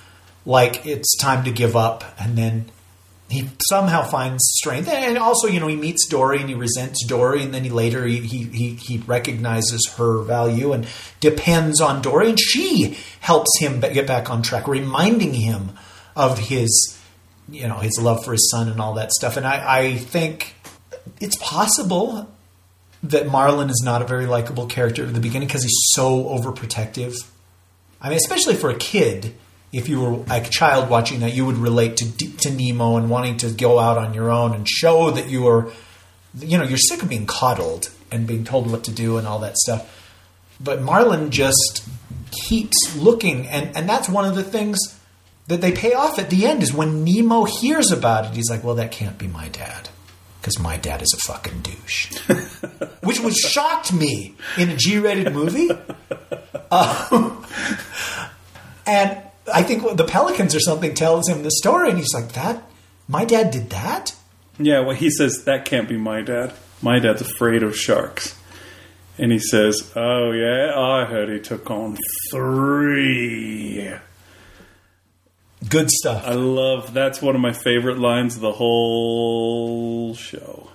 like 0.45 0.87
it's 0.87 1.17
time 1.17 1.45
to 1.45 1.51
give 1.51 1.75
up. 1.75 2.05
And 2.19 2.37
then 2.37 2.67
he 3.33 3.49
somehow 3.69 4.03
finds 4.03 4.43
strength. 4.45 4.89
And 4.89 5.17
also, 5.17 5.49
you 5.49 5.59
know, 5.59 5.67
he 5.67 5.77
meets 5.77 6.07
Dory 6.07 6.41
and 6.41 6.49
he 6.49 6.55
resents 6.55 7.05
Dory, 7.07 7.43
and 7.43 7.53
then 7.53 7.65
he 7.65 7.71
later 7.71 8.07
he, 8.07 8.19
he, 8.21 8.75
he, 8.75 8.99
recognizes 8.99 9.93
her 9.97 10.23
value 10.23 10.73
and 10.73 10.87
depends 11.21 11.81
on 11.81 12.03
Dory, 12.03 12.29
and 12.31 12.39
she 12.39 12.99
helps 13.21 13.51
him 13.59 13.81
get 13.81 14.07
back 14.07 14.31
on 14.31 14.43
track, 14.43 14.69
reminding 14.69 15.35
him 15.35 15.73
of 16.15 16.39
his, 16.39 16.99
you 17.49 17.67
know, 17.67 17.77
his 17.77 17.99
love 18.01 18.25
for 18.25 18.33
his 18.33 18.51
son 18.51 18.69
and 18.69 18.81
all 18.81 18.95
that 18.95 19.11
stuff. 19.13 19.37
And 19.37 19.47
I, 19.47 19.79
I 19.79 19.97
think 19.97 20.55
it's 21.21 21.37
possible 21.37 22.29
that 23.03 23.27
Marlin 23.27 23.71
is 23.71 23.83
not 23.85 24.03
a 24.03 24.07
very 24.07 24.27
likable 24.27 24.67
character 24.67 25.05
at 25.05 25.15
the 25.15 25.21
beginning 25.21 25.49
because 25.49 25.63
he's 25.63 25.79
so 25.95 26.25
overprotective. 26.25 27.15
I 28.01 28.09
mean, 28.09 28.19
especially 28.19 28.55
for 28.55 28.71
a 28.71 28.77
kid, 28.77 29.35
if 29.73 29.89
you 29.89 30.01
were 30.01 30.25
a 30.31 30.43
child 30.43 30.91
watching 30.91 31.21
that, 31.21 31.33
you 31.33 31.47
would 31.47 31.57
relate 31.57 31.97
to 31.99 32.29
to 32.39 32.51
Nemo 32.51 32.97
and 32.97 33.09
wanting 33.09 33.39
to 33.39 33.51
go 33.51 33.79
out 33.79 33.97
on 33.99 34.13
your 34.15 34.31
own 34.31 34.55
and 34.55 34.69
show 34.69 35.11
that 35.11 35.29
you 35.29 35.49
are, 35.49 35.73
you 36.39 36.59
know, 36.59 36.65
you're 36.65 36.79
sick 36.79 37.03
of 37.03 37.09
being 37.09 37.27
coddled 37.27 37.91
and 38.11 38.27
being 38.27 38.45
told 38.45 38.71
what 38.71 38.85
to 38.85 38.93
do 38.93 39.17
and 39.17 39.27
all 39.27 39.39
that 39.39 39.57
stuff. 39.57 39.99
But 40.61 40.83
Marlin 40.83 41.31
just 41.31 41.85
keeps 42.31 42.97
looking, 42.97 43.47
and 43.49 43.75
and 43.77 43.89
that's 43.89 44.09
one 44.09 44.27
of 44.27 44.37
the 44.37 44.43
things 44.43 44.79
that 45.49 45.61
they 45.61 45.73
pay 45.73 45.95
off 45.95 46.19
at 46.19 46.31
the 46.31 46.47
end 46.47 46.63
is 46.63 46.73
when 46.73 47.05
Nemo 47.05 47.45
hears 47.45 47.91
about 47.91 48.27
it, 48.27 48.37
he's 48.37 48.51
like, 48.51 48.63
"Well, 48.63 48.75
that 48.75 48.93
can't 48.93 49.19
be 49.19 49.27
my 49.27 49.49
dad." 49.49 49.89
Because 50.41 50.59
my 50.59 50.77
dad 50.77 51.03
is 51.03 51.17
a 51.17 51.33
fucking 51.33 51.61
douche, 51.61 52.19
which 53.05 53.21
was 53.21 53.37
shocked 53.37 53.93
me 53.93 54.35
in 54.59 54.71
a 54.71 54.77
G-rated 54.77 55.33
movie. 55.33 55.71
Um, 56.69 57.47
and 58.87 59.23
I 59.53 59.63
think 59.63 59.97
the 59.97 60.05
Pelicans 60.05 60.55
or 60.55 60.61
something 60.61 60.95
tells 60.95 61.29
him 61.29 61.43
the 61.43 61.51
story, 61.51 61.91
and 61.91 61.99
he's 61.99 62.15
like, 62.15 62.33
"That 62.33 62.63
my 63.09 63.25
dad 63.25 63.51
did 63.51 63.71
that." 63.71 64.15
Yeah, 64.59 64.81
well, 64.81 64.95
he 64.95 65.11
says 65.11 65.45
that 65.45 65.65
can't 65.65 65.89
be 65.89 65.97
my 65.97 66.23
dad. 66.23 66.53
My 66.81 66.99
dad's 66.99 67.23
afraid 67.23 67.63
of 67.63 67.77
sharks. 67.77 68.37
And 69.19 69.33
he 69.33 69.39
says, 69.39 69.93
"Oh 69.95 70.31
yeah, 70.33 70.73
I 70.77 71.05
heard 71.05 71.29
he 71.29 71.41
took 71.41 71.71
on 71.71 71.97
three. 72.31 73.93
Good 75.69 75.91
stuff. 75.91 76.25
I 76.27 76.33
love 76.33 76.93
that's 76.93 77.23
one 77.23 77.35
of 77.35 77.41
my 77.41 77.53
favorite 77.53 77.99
lines 77.99 78.35
of 78.37 78.43
the 78.43 78.53
whole 78.53 80.15
show. 80.15 80.71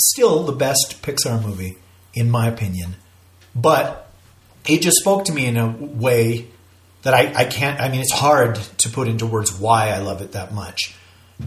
Still 0.00 0.44
the 0.44 0.52
best 0.52 1.02
Pixar 1.02 1.44
movie, 1.44 1.78
in 2.14 2.30
my 2.30 2.48
opinion. 2.48 2.96
But 3.54 4.10
it 4.66 4.82
just 4.82 4.98
spoke 4.98 5.24
to 5.26 5.32
me 5.32 5.46
in 5.46 5.56
a 5.56 5.68
way 5.68 6.48
that 7.08 7.14
I, 7.14 7.32
I 7.34 7.44
can't. 7.46 7.80
I 7.80 7.88
mean, 7.88 8.02
it's 8.02 8.12
hard 8.12 8.56
to 8.56 8.90
put 8.90 9.08
into 9.08 9.24
words 9.24 9.58
why 9.58 9.88
I 9.88 10.00
love 10.00 10.20
it 10.20 10.32
that 10.32 10.52
much. 10.52 10.94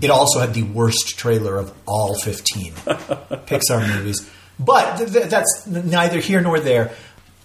It 0.01 0.09
also 0.09 0.39
had 0.39 0.55
the 0.55 0.63
worst 0.63 1.19
trailer 1.19 1.55
of 1.55 1.71
all 1.85 2.15
15 2.19 2.73
Pixar 2.73 3.87
movies. 3.95 4.27
But 4.57 4.97
th- 4.97 5.13
th- 5.13 5.25
that's 5.25 5.67
neither 5.67 6.19
here 6.19 6.41
nor 6.41 6.59
there. 6.59 6.95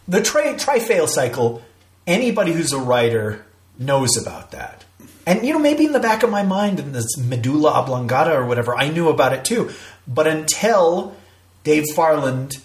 The 0.09 0.23
tri- 0.23 0.57
tri-fail 0.57 1.09
cycle, 1.09 1.61
anybody 2.07 2.53
who's 2.55 2.73
a 2.73 2.79
writer 2.79 3.45
knows 3.79 4.17
about 4.17 4.53
that. 4.53 4.87
And, 5.27 5.47
you 5.47 5.53
know, 5.53 5.59
maybe 5.59 5.85
in 5.85 5.93
the 5.93 6.01
back 6.01 6.23
of 6.23 6.31
my 6.31 6.43
mind, 6.43 6.81
in 6.81 6.93
this 6.93 7.19
medulla 7.19 7.73
oblongata 7.73 8.35
or 8.35 8.47
whatever, 8.47 8.75
I 8.75 8.89
knew 8.89 9.11
about 9.11 9.35
it 9.35 9.45
too. 9.45 9.73
But 10.09 10.27
until 10.27 11.15
Dave 11.65 11.85
Farland 11.95 12.63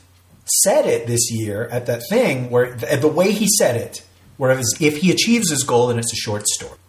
said 0.63 0.85
it 0.85 1.07
this 1.07 1.29
year 1.29 1.67
at 1.67 1.87
that 1.87 2.03
thing, 2.09 2.49
where 2.49 2.73
the 2.73 3.09
way 3.09 3.33
he 3.33 3.49
said 3.49 3.75
it, 3.75 4.05
where 4.41 4.49
it 4.49 4.57
was, 4.57 4.75
if 4.79 4.97
he 4.97 5.11
achieves 5.11 5.51
his 5.51 5.61
goal, 5.61 5.89
then 5.89 5.99
it's 5.99 6.11
a 6.11 6.15
short 6.15 6.47
story. 6.47 6.79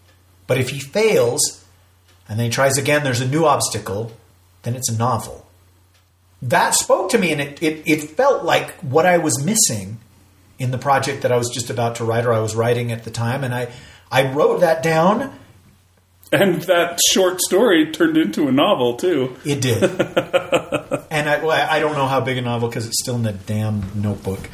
But 0.46 0.56
if 0.56 0.70
he 0.70 0.80
fails, 0.80 1.62
and 2.26 2.38
then 2.38 2.46
he 2.46 2.50
tries 2.50 2.78
again, 2.78 3.04
there's 3.04 3.20
a 3.20 3.28
new 3.28 3.44
obstacle, 3.44 4.10
then 4.62 4.74
it's 4.74 4.88
a 4.88 4.96
novel. 4.96 5.46
That 6.40 6.74
spoke 6.74 7.10
to 7.10 7.18
me, 7.18 7.30
and 7.30 7.42
it, 7.42 7.62
it, 7.62 7.82
it 7.84 8.00
felt 8.08 8.42
like 8.42 8.70
what 8.80 9.04
I 9.04 9.18
was 9.18 9.44
missing 9.44 9.98
in 10.58 10.70
the 10.70 10.78
project 10.78 11.20
that 11.24 11.30
I 11.30 11.36
was 11.36 11.50
just 11.50 11.68
about 11.68 11.96
to 11.96 12.06
write 12.06 12.24
or 12.24 12.32
I 12.32 12.38
was 12.38 12.56
writing 12.56 12.90
at 12.90 13.04
the 13.04 13.10
time. 13.10 13.44
And 13.44 13.54
I, 13.54 13.70
I 14.10 14.32
wrote 14.32 14.60
that 14.60 14.82
down. 14.82 15.38
And 16.32 16.62
that 16.62 17.00
short 17.10 17.42
story 17.42 17.92
turned 17.92 18.16
into 18.16 18.48
a 18.48 18.52
novel 18.52 18.96
too. 18.96 19.36
It 19.44 19.60
did. 19.60 19.82
and 21.10 21.28
I, 21.28 21.44
well, 21.44 21.68
I 21.70 21.80
don't 21.80 21.96
know 21.96 22.06
how 22.06 22.22
big 22.22 22.38
a 22.38 22.40
novel 22.40 22.70
because 22.70 22.86
it's 22.86 22.98
still 23.02 23.16
in 23.16 23.24
the 23.24 23.32
damn 23.32 24.00
notebook. 24.00 24.48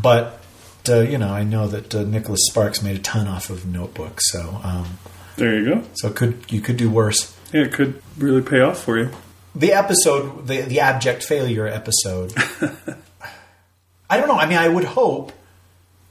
But, 0.00 0.40
uh, 0.88 1.00
you 1.00 1.18
know, 1.18 1.28
I 1.30 1.42
know 1.44 1.66
that 1.68 1.94
uh, 1.94 2.02
Nicholas 2.04 2.40
Sparks 2.50 2.82
made 2.82 2.96
a 2.96 3.00
ton 3.00 3.26
off 3.28 3.50
of 3.50 3.66
Notebook. 3.66 4.20
So, 4.20 4.60
um, 4.62 4.98
There 5.36 5.58
you 5.58 5.74
go. 5.76 5.82
so 5.94 6.10
could 6.10 6.50
you 6.52 6.60
could 6.60 6.76
do 6.76 6.90
worse. 6.90 7.36
Yeah, 7.52 7.62
it 7.62 7.72
could 7.72 8.02
really 8.18 8.42
pay 8.42 8.60
off 8.60 8.82
for 8.82 8.98
you. 8.98 9.10
the 9.54 9.72
episode, 9.72 10.46
the 10.46 10.62
the 10.62 10.80
abject 10.80 11.22
failure 11.22 11.66
episode. 11.66 12.32
I 14.10 14.16
don't 14.18 14.28
know. 14.28 14.36
I 14.36 14.46
mean, 14.46 14.58
I 14.58 14.68
would 14.68 14.84
hope 14.84 15.32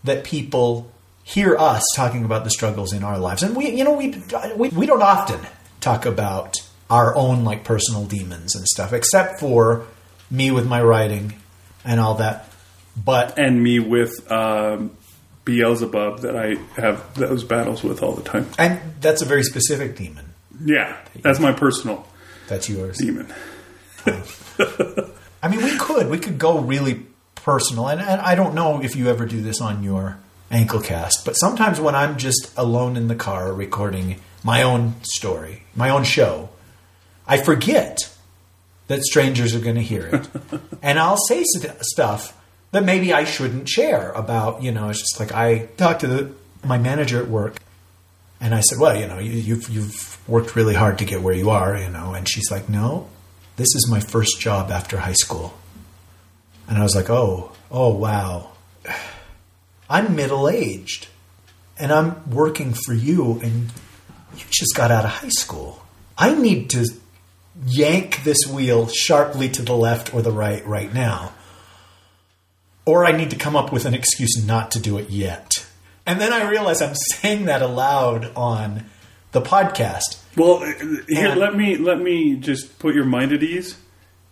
that 0.03 0.23
people 0.23 0.91
hear 1.23 1.55
us 1.57 1.83
talking 1.95 2.25
about 2.25 2.43
the 2.43 2.49
struggles 2.49 2.91
in 2.93 3.03
our 3.03 3.17
lives, 3.17 3.43
and 3.43 3.55
we, 3.55 3.69
you 3.69 3.83
know, 3.83 3.93
we 3.93 4.21
we 4.55 4.69
we 4.69 4.85
don't 4.85 5.01
often 5.03 5.39
talk 5.79 6.05
about 6.05 6.57
our 6.89 7.15
own 7.15 7.43
like 7.43 7.63
personal 7.63 8.05
demons 8.05 8.55
and 8.55 8.65
stuff, 8.67 8.93
except 8.93 9.39
for 9.39 9.85
me 10.31 10.51
with 10.51 10.67
my 10.67 10.81
writing 10.81 11.33
and 11.85 11.99
all 11.99 12.15
that. 12.15 12.49
But 12.95 13.37
And 13.39 13.61
me 13.63 13.79
with 13.79 14.31
um, 14.31 14.95
Beelzebub 15.45 16.19
that 16.21 16.35
I 16.35 16.55
have 16.79 17.15
those 17.15 17.43
battles 17.43 17.83
with 17.83 18.01
all 18.03 18.13
the 18.13 18.21
time. 18.23 18.47
and 18.57 18.79
that's 19.01 19.21
a 19.21 19.25
very 19.25 19.43
specific 19.43 19.95
demon. 19.95 20.33
Yeah, 20.63 20.97
that's 21.21 21.39
my 21.39 21.51
personal 21.51 22.07
That's 22.47 22.69
yours. 22.69 22.97
demon. 22.97 23.33
I 24.05 25.47
mean, 25.49 25.63
we 25.63 25.77
could 25.77 26.09
we 26.09 26.19
could 26.19 26.37
go 26.37 26.59
really 26.59 27.05
personal, 27.35 27.87
and, 27.89 27.99
and 27.99 28.21
I 28.21 28.35
don't 28.35 28.53
know 28.53 28.81
if 28.81 28.95
you 28.95 29.09
ever 29.09 29.25
do 29.25 29.41
this 29.41 29.59
on 29.59 29.83
your 29.83 30.17
ankle 30.51 30.79
cast, 30.81 31.25
but 31.25 31.33
sometimes 31.33 31.79
when 31.81 31.95
I'm 31.95 32.17
just 32.17 32.51
alone 32.57 32.95
in 32.95 33.07
the 33.07 33.15
car 33.15 33.51
recording 33.51 34.19
my 34.43 34.61
own 34.63 34.93
story, 35.03 35.63
my 35.75 35.89
own 35.89 36.03
show, 36.03 36.49
I 37.27 37.37
forget 37.37 37.97
that 38.87 39.03
strangers 39.03 39.55
are 39.55 39.59
going 39.59 39.75
to 39.75 39.81
hear 39.81 40.05
it, 40.07 40.61
and 40.83 40.99
I'll 40.99 41.17
say 41.17 41.43
st- 41.43 41.83
stuff 41.83 42.39
that 42.73 42.83
maybe 42.83 43.13
I 43.13 43.23
shouldn't 43.23 43.69
share 43.69 44.11
about. 44.11 44.61
You 44.61 44.71
know, 44.71 44.89
it's 44.89 44.99
just 44.99 45.19
like 45.19 45.31
I 45.31 45.67
talked 45.77 46.01
to 46.01 46.07
the, 46.07 46.31
my 46.65 46.77
manager 46.77 47.21
at 47.21 47.29
work, 47.29 47.57
and 48.41 48.53
I 48.53 48.59
said, 48.59 48.79
"Well, 48.79 48.99
you 48.99 49.07
know, 49.07 49.19
you, 49.19 49.31
you've 49.31 49.69
you've 49.69 50.19
worked 50.27 50.55
really 50.55 50.73
hard 50.73 50.97
to 50.97 51.05
get 51.05 51.21
where 51.21 51.35
you 51.35 51.49
are, 51.51 51.77
you 51.77 51.89
know." 51.89 52.13
And 52.13 52.27
she's 52.27 52.51
like, 52.51 52.67
"No, 52.67 53.07
this 53.55 53.73
is 53.75 53.87
my 53.89 54.01
first 54.01 54.41
job 54.41 54.71
after 54.71 54.97
high 54.97 55.13
school." 55.13 55.53
And 56.67 56.77
I 56.77 56.83
was 56.83 56.95
like, 56.95 57.09
"Oh, 57.09 57.53
oh, 57.71 57.93
wow." 57.93 58.49
I'm 59.89 60.15
middle 60.15 60.49
aged, 60.49 61.07
and 61.77 61.91
I'm 61.91 62.31
working 62.31 62.73
for 62.73 62.93
you, 62.93 63.39
and 63.43 63.71
you 64.35 64.43
just 64.49 64.75
got 64.75 64.89
out 64.89 65.05
of 65.05 65.11
high 65.11 65.29
school. 65.29 65.85
I 66.17 66.33
need 66.33 66.71
to 66.71 66.87
yank 67.67 68.23
this 68.23 68.47
wheel 68.47 68.87
sharply 68.87 69.49
to 69.49 69.61
the 69.61 69.75
left 69.75 70.15
or 70.15 70.23
the 70.23 70.31
right 70.31 70.65
right 70.65 70.91
now. 70.91 71.33
Or 72.85 73.05
I 73.05 73.11
need 73.13 73.29
to 73.29 73.35
come 73.37 73.55
up 73.55 73.71
with 73.71 73.85
an 73.85 73.93
excuse 73.93 74.45
not 74.45 74.71
to 74.71 74.79
do 74.79 74.97
it 74.97 75.09
yet. 75.09 75.65
And 76.05 76.19
then 76.19 76.33
I 76.33 76.49
realize 76.49 76.81
I'm 76.81 76.95
saying 76.95 77.45
that 77.45 77.61
aloud 77.61 78.31
on 78.35 78.85
the 79.31 79.41
podcast. 79.41 80.17
Well, 80.35 80.63
uh, 80.63 80.73
here 81.07 81.29
And- 81.31 81.39
let 81.39 81.55
me 81.55 81.77
let 81.77 81.99
me 81.99 82.35
just 82.35 82.79
put 82.79 82.93
your 82.95 83.05
mind 83.05 83.31
at 83.31 83.41
ease. 83.43 83.77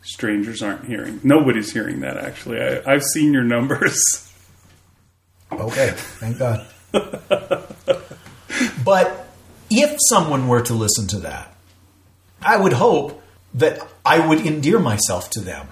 Strangers 0.04 0.62
aren't 0.64 0.86
hearing. 0.86 1.20
Nobody's 1.24 1.72
hearing 1.72 2.00
that. 2.02 2.18
Actually, 2.18 2.60
I, 2.62 2.82
I've 2.92 3.04
seen 3.04 3.34
your 3.34 3.44
numbers. 3.44 4.28
Okay, 5.52 5.92
thank 5.96 6.40
God. 6.40 6.66
but 8.84 9.28
if 9.70 9.96
someone 10.10 10.48
were 10.48 10.62
to 10.62 10.74
listen 10.74 11.08
to 11.08 11.20
that, 11.20 11.56
I 12.42 12.58
would 12.58 12.74
hope 12.74 13.22
that 13.54 13.86
I 14.06 14.26
would 14.26 14.46
endear 14.46 14.80
myself 14.80 15.30
to 15.32 15.40
them 15.42 15.68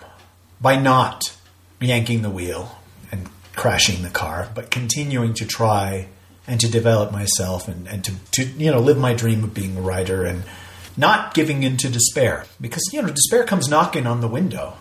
by 0.61 0.75
not 0.75 1.35
yanking 1.79 2.21
the 2.21 2.29
wheel 2.29 2.77
and 3.11 3.29
crashing 3.55 4.03
the 4.03 4.09
car, 4.09 4.49
but 4.53 4.71
continuing 4.71 5.33
to 5.35 5.45
try 5.45 6.07
and 6.47 6.59
to 6.59 6.69
develop 6.69 7.11
myself 7.11 7.67
and, 7.67 7.87
and 7.87 8.03
to, 8.03 8.13
to 8.31 8.43
you 8.43 8.71
know 8.71 8.79
live 8.79 8.97
my 8.97 9.13
dream 9.13 9.43
of 9.43 9.53
being 9.53 9.77
a 9.77 9.81
writer 9.81 10.25
and 10.25 10.43
not 10.97 11.33
giving 11.33 11.63
in 11.63 11.77
to 11.77 11.89
despair. 11.89 12.45
Because 12.59 12.83
you 12.91 13.01
know 13.01 13.09
despair 13.09 13.43
comes 13.43 13.69
knocking 13.69 14.07
on 14.07 14.21
the 14.21 14.27
window 14.27 14.75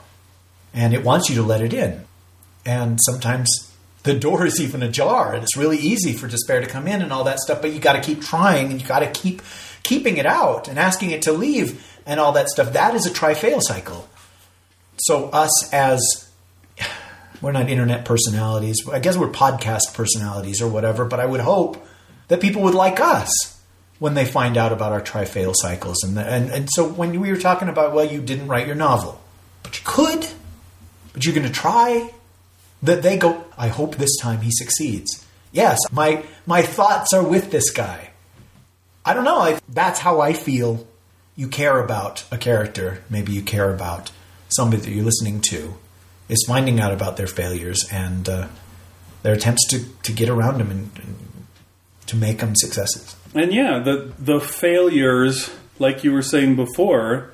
and 0.72 0.94
it 0.94 1.04
wants 1.04 1.28
you 1.28 1.36
to 1.36 1.42
let 1.42 1.60
it 1.60 1.72
in. 1.72 2.04
And 2.64 2.98
sometimes 3.02 3.72
the 4.02 4.14
door 4.14 4.46
is 4.46 4.60
even 4.60 4.82
ajar 4.82 5.34
and 5.34 5.42
it's 5.42 5.56
really 5.56 5.78
easy 5.78 6.12
for 6.12 6.28
despair 6.28 6.60
to 6.60 6.66
come 6.66 6.88
in 6.88 7.02
and 7.02 7.12
all 7.12 7.24
that 7.24 7.40
stuff 7.40 7.60
but 7.60 7.72
you 7.72 7.80
got 7.80 7.94
to 7.94 8.00
keep 8.00 8.22
trying 8.22 8.70
and 8.70 8.80
you 8.80 8.86
got 8.86 9.00
to 9.00 9.10
keep 9.10 9.42
keeping 9.82 10.18
it 10.18 10.26
out 10.26 10.68
and 10.68 10.78
asking 10.78 11.10
it 11.10 11.22
to 11.22 11.32
leave 11.32 11.84
and 12.06 12.18
all 12.20 12.32
that 12.32 12.48
stuff. 12.48 12.72
That 12.72 12.94
is 12.94 13.06
a 13.06 13.12
try 13.12 13.34
fail 13.34 13.60
cycle. 13.60 14.08
So 14.98 15.28
us 15.30 15.72
as 15.72 16.27
we're 17.40 17.52
not 17.52 17.68
internet 17.68 18.04
personalities. 18.04 18.76
I 18.90 18.98
guess 18.98 19.16
we're 19.16 19.28
podcast 19.28 19.94
personalities 19.94 20.60
or 20.60 20.68
whatever 20.68 21.04
but 21.04 21.20
i 21.20 21.26
would 21.26 21.40
hope 21.40 21.86
that 22.28 22.40
people 22.40 22.62
would 22.62 22.74
like 22.74 23.00
us 23.00 23.58
when 23.98 24.14
they 24.14 24.24
find 24.24 24.56
out 24.56 24.72
about 24.72 24.92
our 24.92 25.00
try 25.00 25.24
fail 25.24 25.52
cycles. 25.54 26.02
And, 26.04 26.16
the, 26.16 26.22
and 26.22 26.50
and 26.50 26.68
so 26.70 26.88
when 26.88 27.18
we 27.20 27.30
were 27.30 27.38
talking 27.38 27.68
about 27.68 27.94
well 27.94 28.04
you 28.04 28.20
didn't 28.20 28.48
write 28.48 28.66
your 28.66 28.76
novel 28.76 29.20
but 29.62 29.78
you 29.78 29.84
could 29.84 30.26
but 31.12 31.24
you're 31.24 31.34
going 31.34 31.46
to 31.46 31.52
try 31.52 32.12
that 32.82 33.02
they 33.02 33.18
go 33.18 33.44
i 33.56 33.68
hope 33.68 33.96
this 33.96 34.16
time 34.16 34.40
he 34.40 34.50
succeeds. 34.52 35.24
Yes 35.52 35.78
my 35.90 36.24
my 36.46 36.62
thoughts 36.62 37.12
are 37.12 37.26
with 37.26 37.50
this 37.50 37.70
guy. 37.70 38.10
I 39.04 39.14
don't 39.14 39.24
know 39.24 39.38
I, 39.38 39.60
that's 39.68 40.00
how 40.00 40.20
i 40.20 40.32
feel. 40.32 40.86
You 41.36 41.48
care 41.48 41.78
about 41.78 42.24
a 42.32 42.38
character 42.38 43.02
maybe 43.08 43.32
you 43.32 43.42
care 43.42 43.72
about 43.72 44.10
somebody 44.48 44.82
that 44.82 44.90
you're 44.90 45.04
listening 45.04 45.40
to 45.42 45.74
is 46.28 46.44
finding 46.46 46.80
out 46.80 46.92
about 46.92 47.16
their 47.16 47.26
failures 47.26 47.86
and 47.90 48.28
uh, 48.28 48.48
their 49.22 49.34
attempts 49.34 49.66
to, 49.68 49.84
to 50.02 50.12
get 50.12 50.28
around 50.28 50.58
them 50.58 50.70
and, 50.70 50.90
and 50.96 51.16
to 52.06 52.16
make 52.16 52.38
them 52.38 52.54
successes 52.56 53.16
And 53.34 53.52
yeah, 53.52 53.78
the 53.78 54.12
the 54.18 54.40
failures, 54.40 55.50
like 55.78 56.04
you 56.04 56.12
were 56.12 56.22
saying 56.22 56.56
before, 56.56 57.30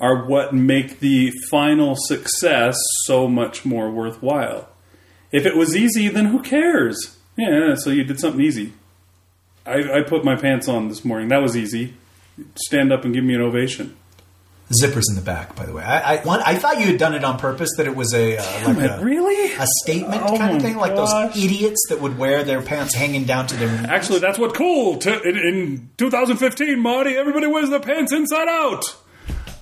are 0.00 0.24
what 0.26 0.52
make 0.54 1.00
the 1.00 1.30
final 1.50 1.94
success 1.96 2.76
so 3.04 3.28
much 3.28 3.64
more 3.64 3.90
worthwhile. 3.90 4.68
If 5.30 5.46
it 5.46 5.56
was 5.56 5.76
easy, 5.76 6.08
then 6.08 6.26
who 6.26 6.42
cares? 6.42 7.18
Yeah, 7.36 7.74
so 7.74 7.90
you 7.90 8.04
did 8.04 8.20
something 8.20 8.40
easy. 8.40 8.72
I, 9.66 9.98
I 9.98 10.02
put 10.02 10.24
my 10.24 10.36
pants 10.36 10.68
on 10.68 10.88
this 10.88 11.04
morning. 11.04 11.28
That 11.28 11.42
was 11.42 11.56
easy. 11.56 11.94
Stand 12.54 12.92
up 12.92 13.04
and 13.04 13.14
give 13.14 13.24
me 13.24 13.34
an 13.34 13.40
ovation. 13.40 13.96
Zippers 14.70 15.04
in 15.10 15.14
the 15.14 15.20
back 15.20 15.54
by 15.54 15.66
the 15.66 15.72
way 15.72 15.82
i 15.82 16.14
I, 16.14 16.24
one, 16.24 16.40
I 16.40 16.54
thought 16.56 16.80
you 16.80 16.86
had 16.86 16.98
done 16.98 17.14
it 17.14 17.22
on 17.22 17.38
purpose 17.38 17.68
that 17.76 17.86
it 17.86 17.94
was 17.94 18.14
a 18.14 18.38
uh, 18.38 18.68
like 18.68 18.78
it, 18.78 19.00
a, 19.00 19.04
really? 19.04 19.52
a 19.52 19.66
statement 19.82 20.22
Oh 20.24 20.36
kind 20.38 20.56
of 20.56 20.62
thing 20.62 20.76
like 20.76 20.94
gosh. 20.94 21.34
those 21.34 21.44
idiots 21.44 21.84
that 21.90 22.00
would 22.00 22.16
wear 22.18 22.44
their 22.44 22.62
pants 22.62 22.94
hanging 22.94 23.24
down 23.24 23.46
to 23.48 23.56
their 23.56 23.68
knees. 23.68 23.86
Actually, 23.88 24.20
that's 24.20 24.38
what 24.38 24.54
cool. 24.54 24.96
To, 24.98 25.22
in, 25.22 25.36
in 25.36 25.90
2015, 25.98 26.78
Marty, 26.80 27.14
everybody 27.14 27.46
wears 27.46 27.68
their 27.70 27.80
pants 27.80 28.12
inside 28.12 28.48
out. 28.48 28.82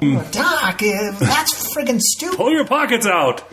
Doc, 0.00 0.82
uh, 0.82 1.12
that's 1.18 1.74
friggin' 1.74 2.00
stupid. 2.00 2.36
Pull 2.36 2.52
your 2.52 2.64
pockets 2.66 3.06
out. 3.06 3.44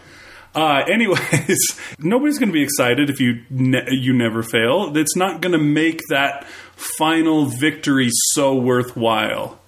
Uh, 0.55 0.83
anyways, 0.89 1.57
nobody's 1.99 2.39
going 2.39 2.49
to 2.49 2.53
be 2.53 2.63
excited 2.63 3.09
if 3.09 3.19
you 3.19 3.43
ne- 3.49 3.87
you 3.91 4.13
never 4.13 4.41
fail. 4.43 4.95
It's 4.97 5.15
not 5.15 5.41
going 5.41 5.53
to 5.53 5.63
make 5.63 6.01
that 6.09 6.45
final 6.75 7.45
victory 7.45 8.09
so 8.11 8.55
worthwhile. 8.55 9.59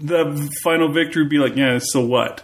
The 0.00 0.50
final 0.62 0.88
victory 0.88 1.26
be 1.26 1.38
like, 1.38 1.56
yeah, 1.56 1.78
so 1.80 2.00
what? 2.00 2.42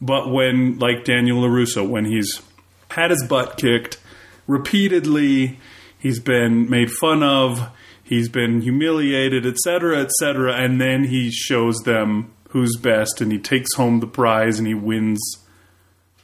But 0.00 0.30
when, 0.30 0.78
like 0.78 1.04
Daniel 1.04 1.42
LaRusso, 1.42 1.88
when 1.88 2.04
he's 2.04 2.42
had 2.90 3.10
his 3.10 3.24
butt 3.28 3.56
kicked 3.56 3.98
repeatedly, 4.46 5.58
he's 5.98 6.20
been 6.20 6.68
made 6.68 6.90
fun 6.90 7.22
of, 7.22 7.70
he's 8.02 8.28
been 8.28 8.60
humiliated, 8.62 9.46
etc., 9.46 10.00
etc., 10.00 10.54
and 10.54 10.80
then 10.80 11.04
he 11.04 11.30
shows 11.30 11.76
them 11.84 12.32
who's 12.48 12.76
best 12.76 13.20
and 13.20 13.30
he 13.30 13.38
takes 13.38 13.74
home 13.76 14.00
the 14.00 14.06
prize 14.06 14.58
and 14.58 14.66
he 14.66 14.74
wins, 14.74 15.20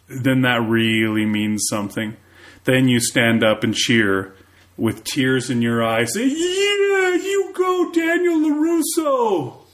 then 0.09 0.43
that 0.43 0.61
really 0.61 1.25
means 1.25 1.65
something. 1.71 2.17
Then 2.65 2.89
you 2.89 2.99
stand 2.99 3.45
up 3.45 3.63
and 3.63 3.75
cheer 3.75 4.35
with 4.77 5.05
tears 5.05 5.51
in 5.51 5.63
your 5.63 5.85
eyes, 5.85 6.15
say, 6.15 6.25
Yeah, 6.25 7.15
you 7.15 7.53
go, 7.55 7.93
Daniel 7.93 8.41
LaRusso! 8.41 9.66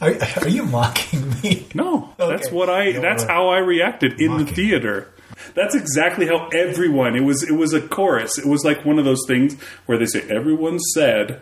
Are, 0.00 0.14
are 0.42 0.48
you 0.48 0.62
mocking 0.64 1.28
me? 1.42 1.66
No, 1.74 2.14
that's 2.18 2.50
what 2.50 2.70
I. 2.70 2.92
That's 2.92 3.24
how 3.24 3.48
I 3.48 3.58
reacted 3.58 4.20
in 4.20 4.38
the 4.38 4.46
theater. 4.46 5.12
That's 5.54 5.74
exactly 5.74 6.26
how 6.26 6.48
everyone. 6.48 7.16
It 7.16 7.20
was. 7.24 7.42
It 7.42 7.52
was 7.56 7.72
a 7.74 7.80
chorus. 7.80 8.38
It 8.38 8.46
was 8.46 8.64
like 8.64 8.84
one 8.84 8.98
of 8.98 9.04
those 9.04 9.24
things 9.26 9.60
where 9.86 9.98
they 9.98 10.06
say 10.06 10.22
everyone 10.28 10.78
said. 10.78 11.40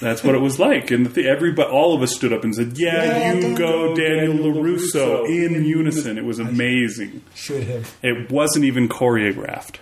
That's 0.00 0.24
what 0.24 0.34
it 0.34 0.40
was 0.40 0.58
like, 0.58 0.90
and 0.90 1.06
the, 1.06 1.28
everybody, 1.28 1.70
all 1.70 1.94
of 1.94 2.02
us 2.02 2.12
stood 2.12 2.32
up 2.32 2.42
and 2.42 2.52
said, 2.52 2.72
"Yeah, 2.76 3.04
Yeah, 3.04 3.32
you 3.34 3.40
Daniel- 3.40 3.56
go, 3.56 3.94
Daniel 3.94 4.34
LaRusso!" 4.52 5.22
LaRusso. 5.24 5.28
in 5.28 5.64
unison. 5.64 6.18
It 6.18 6.24
was 6.24 6.40
amazing. 6.40 7.22
Should 7.36 7.62
have. 7.64 7.94
It 8.02 8.28
wasn't 8.30 8.64
even 8.64 8.88
choreographed. 8.88 9.76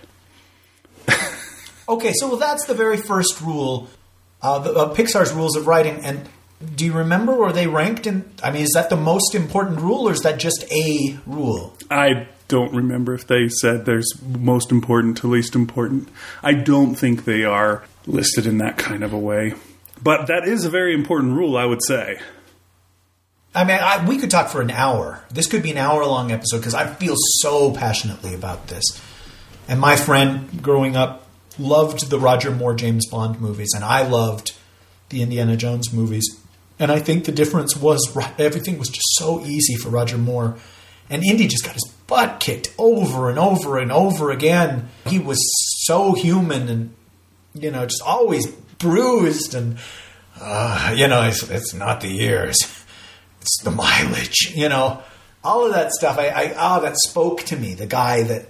Okay, 1.89 2.13
so 2.13 2.35
that's 2.37 2.65
the 2.67 2.73
very 2.75 2.97
first 2.97 3.41
rule, 3.41 3.89
uh, 4.41 4.59
the, 4.59 4.71
uh, 4.73 4.93
Pixar's 4.95 5.33
rules 5.33 5.57
of 5.57 5.67
writing. 5.67 5.99
And 6.05 6.29
do 6.75 6.85
you 6.85 6.93
remember 6.93 7.35
were 7.35 7.51
they 7.51 7.67
ranked 7.67 8.07
in? 8.07 8.31
I 8.43 8.51
mean, 8.51 8.63
is 8.63 8.71
that 8.73 8.89
the 8.89 8.97
most 8.97 9.35
important 9.35 9.79
rule, 9.79 10.07
or 10.07 10.11
is 10.11 10.21
that 10.21 10.39
just 10.39 10.63
a 10.71 11.17
rule? 11.25 11.75
I 11.89 12.27
don't 12.47 12.73
remember 12.73 13.13
if 13.13 13.27
they 13.27 13.47
said 13.49 13.85
there's 13.85 14.11
most 14.21 14.71
important 14.71 15.17
to 15.17 15.27
least 15.27 15.55
important. 15.55 16.09
I 16.43 16.53
don't 16.53 16.95
think 16.95 17.25
they 17.25 17.43
are 17.43 17.83
listed 18.05 18.45
in 18.45 18.57
that 18.57 18.77
kind 18.77 19.03
of 19.03 19.13
a 19.13 19.19
way. 19.19 19.53
But 20.03 20.27
that 20.27 20.47
is 20.47 20.65
a 20.65 20.69
very 20.69 20.93
important 20.93 21.33
rule, 21.33 21.55
I 21.55 21.65
would 21.65 21.83
say. 21.83 22.19
I 23.53 23.63
mean, 23.63 23.79
I, 23.81 24.05
we 24.07 24.17
could 24.17 24.31
talk 24.31 24.49
for 24.49 24.61
an 24.61 24.71
hour. 24.71 25.23
This 25.29 25.47
could 25.47 25.61
be 25.61 25.71
an 25.71 25.77
hour 25.77 26.05
long 26.05 26.31
episode 26.31 26.57
because 26.57 26.73
I 26.73 26.87
feel 26.87 27.15
so 27.17 27.73
passionately 27.73 28.33
about 28.33 28.67
this. 28.67 28.83
And 29.67 29.79
my 29.79 29.95
friend 29.95 30.61
growing 30.61 30.95
up 30.95 31.27
loved 31.59 32.09
the 32.09 32.19
Roger 32.19 32.51
Moore 32.51 32.73
James 32.73 33.07
Bond 33.09 33.39
movies, 33.39 33.71
and 33.75 33.83
I 33.83 34.07
loved 34.07 34.53
the 35.09 35.21
Indiana 35.21 35.57
Jones 35.57 35.93
movies. 35.93 36.40
And 36.81 36.91
I 36.91 36.99
think 36.99 37.25
the 37.25 37.31
difference 37.31 37.77
was 37.77 38.15
everything 38.37 38.77
was 38.77 38.89
just 38.89 39.15
so 39.15 39.45
easy 39.45 39.75
for 39.75 39.89
Roger 39.89 40.17
Moore. 40.17 40.57
And 41.09 41.23
Indy 41.23 41.47
just 41.47 41.63
got 41.63 41.73
his 41.73 41.93
butt 42.07 42.39
kicked 42.39 42.73
over 42.77 43.29
and 43.29 43.39
over 43.39 43.77
and 43.77 43.91
over 43.91 44.31
again. 44.31 44.89
He 45.05 45.19
was 45.19 45.39
so 45.85 46.13
human 46.13 46.67
and, 46.67 46.93
you 47.53 47.71
know, 47.71 47.85
just 47.85 48.01
always 48.01 48.47
bruised. 48.47 49.53
And, 49.53 49.77
uh, 50.39 50.93
you 50.97 51.07
know, 51.07 51.21
it's, 51.23 51.49
it's 51.49 51.73
not 51.73 52.01
the 52.01 52.09
years 52.09 52.57
it's 53.41 53.63
the 53.63 53.71
mileage, 53.71 54.53
you 54.55 54.69
know, 54.69 55.01
all 55.43 55.65
of 55.65 55.73
that 55.73 55.91
stuff. 55.91 56.17
I, 56.17 56.27
I 56.27 56.53
oh, 56.57 56.81
that 56.81 56.95
spoke 56.97 57.41
to 57.45 57.57
me. 57.57 57.73
The 57.73 57.87
guy 57.87 58.23
that 58.23 58.45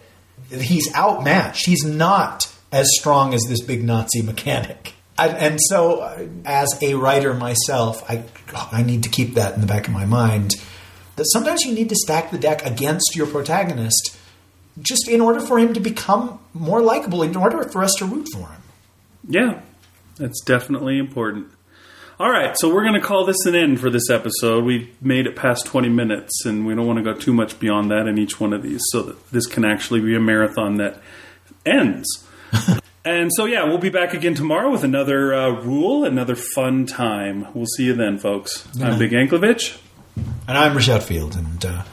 he's 0.50 0.94
outmatched. 0.94 1.66
He's 1.66 1.84
not 1.84 2.54
as 2.72 2.88
strong 3.00 3.34
as 3.34 3.44
this 3.48 3.62
big 3.62 3.84
Nazi 3.84 4.22
mechanic. 4.22 4.94
I, 5.22 5.28
and 5.28 5.60
so, 5.62 6.00
uh, 6.00 6.28
as 6.46 6.68
a 6.82 6.96
writer 6.96 7.36
myself, 7.36 8.04
I 8.10 8.24
I 8.72 8.82
need 8.82 9.04
to 9.04 9.10
keep 9.10 9.36
that 9.36 9.54
in 9.54 9.62
the 9.62 9.68
back 9.68 9.88
of 9.88 9.94
my 9.94 10.06
mind. 10.06 10.56
That 11.16 11.26
sometimes 11.26 11.64
you 11.64 11.74
need 11.74 11.90
to 11.90 11.96
stack 11.96 12.32
the 12.32 12.40
deck 12.40 12.66
against 12.66 13.16
your 13.16 13.28
protagonist 13.28 14.18
just 14.82 15.08
in 15.08 15.22
order 15.22 15.40
for 15.40 15.60
him 15.60 15.74
to 15.74 15.80
become 15.80 16.40
more 16.56 16.82
likable, 16.82 17.22
in 17.22 17.36
order 17.36 17.64
for 17.66 17.84
us 17.84 17.94
to 18.00 18.06
root 18.06 18.30
for 18.34 18.48
him. 18.48 18.62
Yeah, 19.28 19.62
that's 20.16 20.42
definitely 20.42 20.98
important. 20.98 21.48
All 22.20 22.32
right, 22.32 22.58
so 22.58 22.74
we're 22.74 22.84
going 22.84 23.00
to 23.00 23.06
call 23.06 23.26
this 23.26 23.46
an 23.46 23.54
end 23.54 23.80
for 23.80 23.92
this 23.92 24.10
episode. 24.10 24.64
We've 24.64 24.90
made 25.04 25.28
it 25.28 25.36
past 25.36 25.68
20 25.68 25.90
minutes, 25.90 26.46
and 26.46 26.66
we 26.66 26.74
don't 26.74 26.88
want 26.88 26.98
to 26.98 27.04
go 27.04 27.14
too 27.14 27.34
much 27.34 27.60
beyond 27.60 27.92
that 27.92 28.08
in 28.08 28.18
each 28.18 28.40
one 28.40 28.54
of 28.54 28.64
these 28.64 28.82
so 28.92 29.04
that 29.04 29.30
this 29.30 29.46
can 29.46 29.66
actually 29.66 30.00
be 30.02 30.16
a 30.16 30.20
marathon 30.20 30.78
that 30.78 31.00
ends. 31.64 32.08
and 33.04 33.32
so, 33.36 33.46
yeah, 33.46 33.64
we'll 33.64 33.78
be 33.78 33.90
back 33.90 34.14
again 34.14 34.36
tomorrow 34.36 34.70
with 34.70 34.84
another 34.84 35.34
uh, 35.34 35.50
rule, 35.62 36.06
another 36.06 36.36
fun 36.36 36.86
time. 36.86 37.48
We'll 37.54 37.66
see 37.66 37.86
you 37.86 37.94
then, 37.94 38.18
folks. 38.20 38.68
I'm 38.80 39.00
Big 39.00 39.12
Anklevich. 39.12 39.80
And 40.48 40.58
I'm 40.58 40.76
Rashad 40.76 41.04
Field, 41.04 41.36
and 41.36 41.66
uh, 41.66 41.84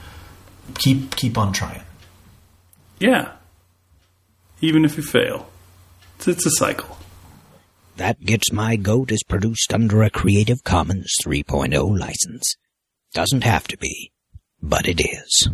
keep 0.74 1.14
keep 1.16 1.38
on 1.38 1.52
trying. 1.52 1.82
Yeah. 2.98 3.32
Even 4.60 4.84
if 4.84 4.96
you 4.96 5.02
fail, 5.02 5.48
it's, 6.16 6.28
it's 6.28 6.46
a 6.46 6.50
cycle. 6.50 6.98
That 7.96 8.20
Gets 8.24 8.52
My 8.52 8.76
Goat 8.76 9.10
is 9.12 9.22
produced 9.22 9.72
under 9.72 10.02
a 10.02 10.10
Creative 10.10 10.62
Commons 10.64 11.12
3.0 11.24 11.98
license. 11.98 12.56
Doesn't 13.12 13.44
have 13.44 13.66
to 13.68 13.76
be, 13.76 14.12
but 14.62 14.88
it 14.88 15.00
is. 15.00 15.48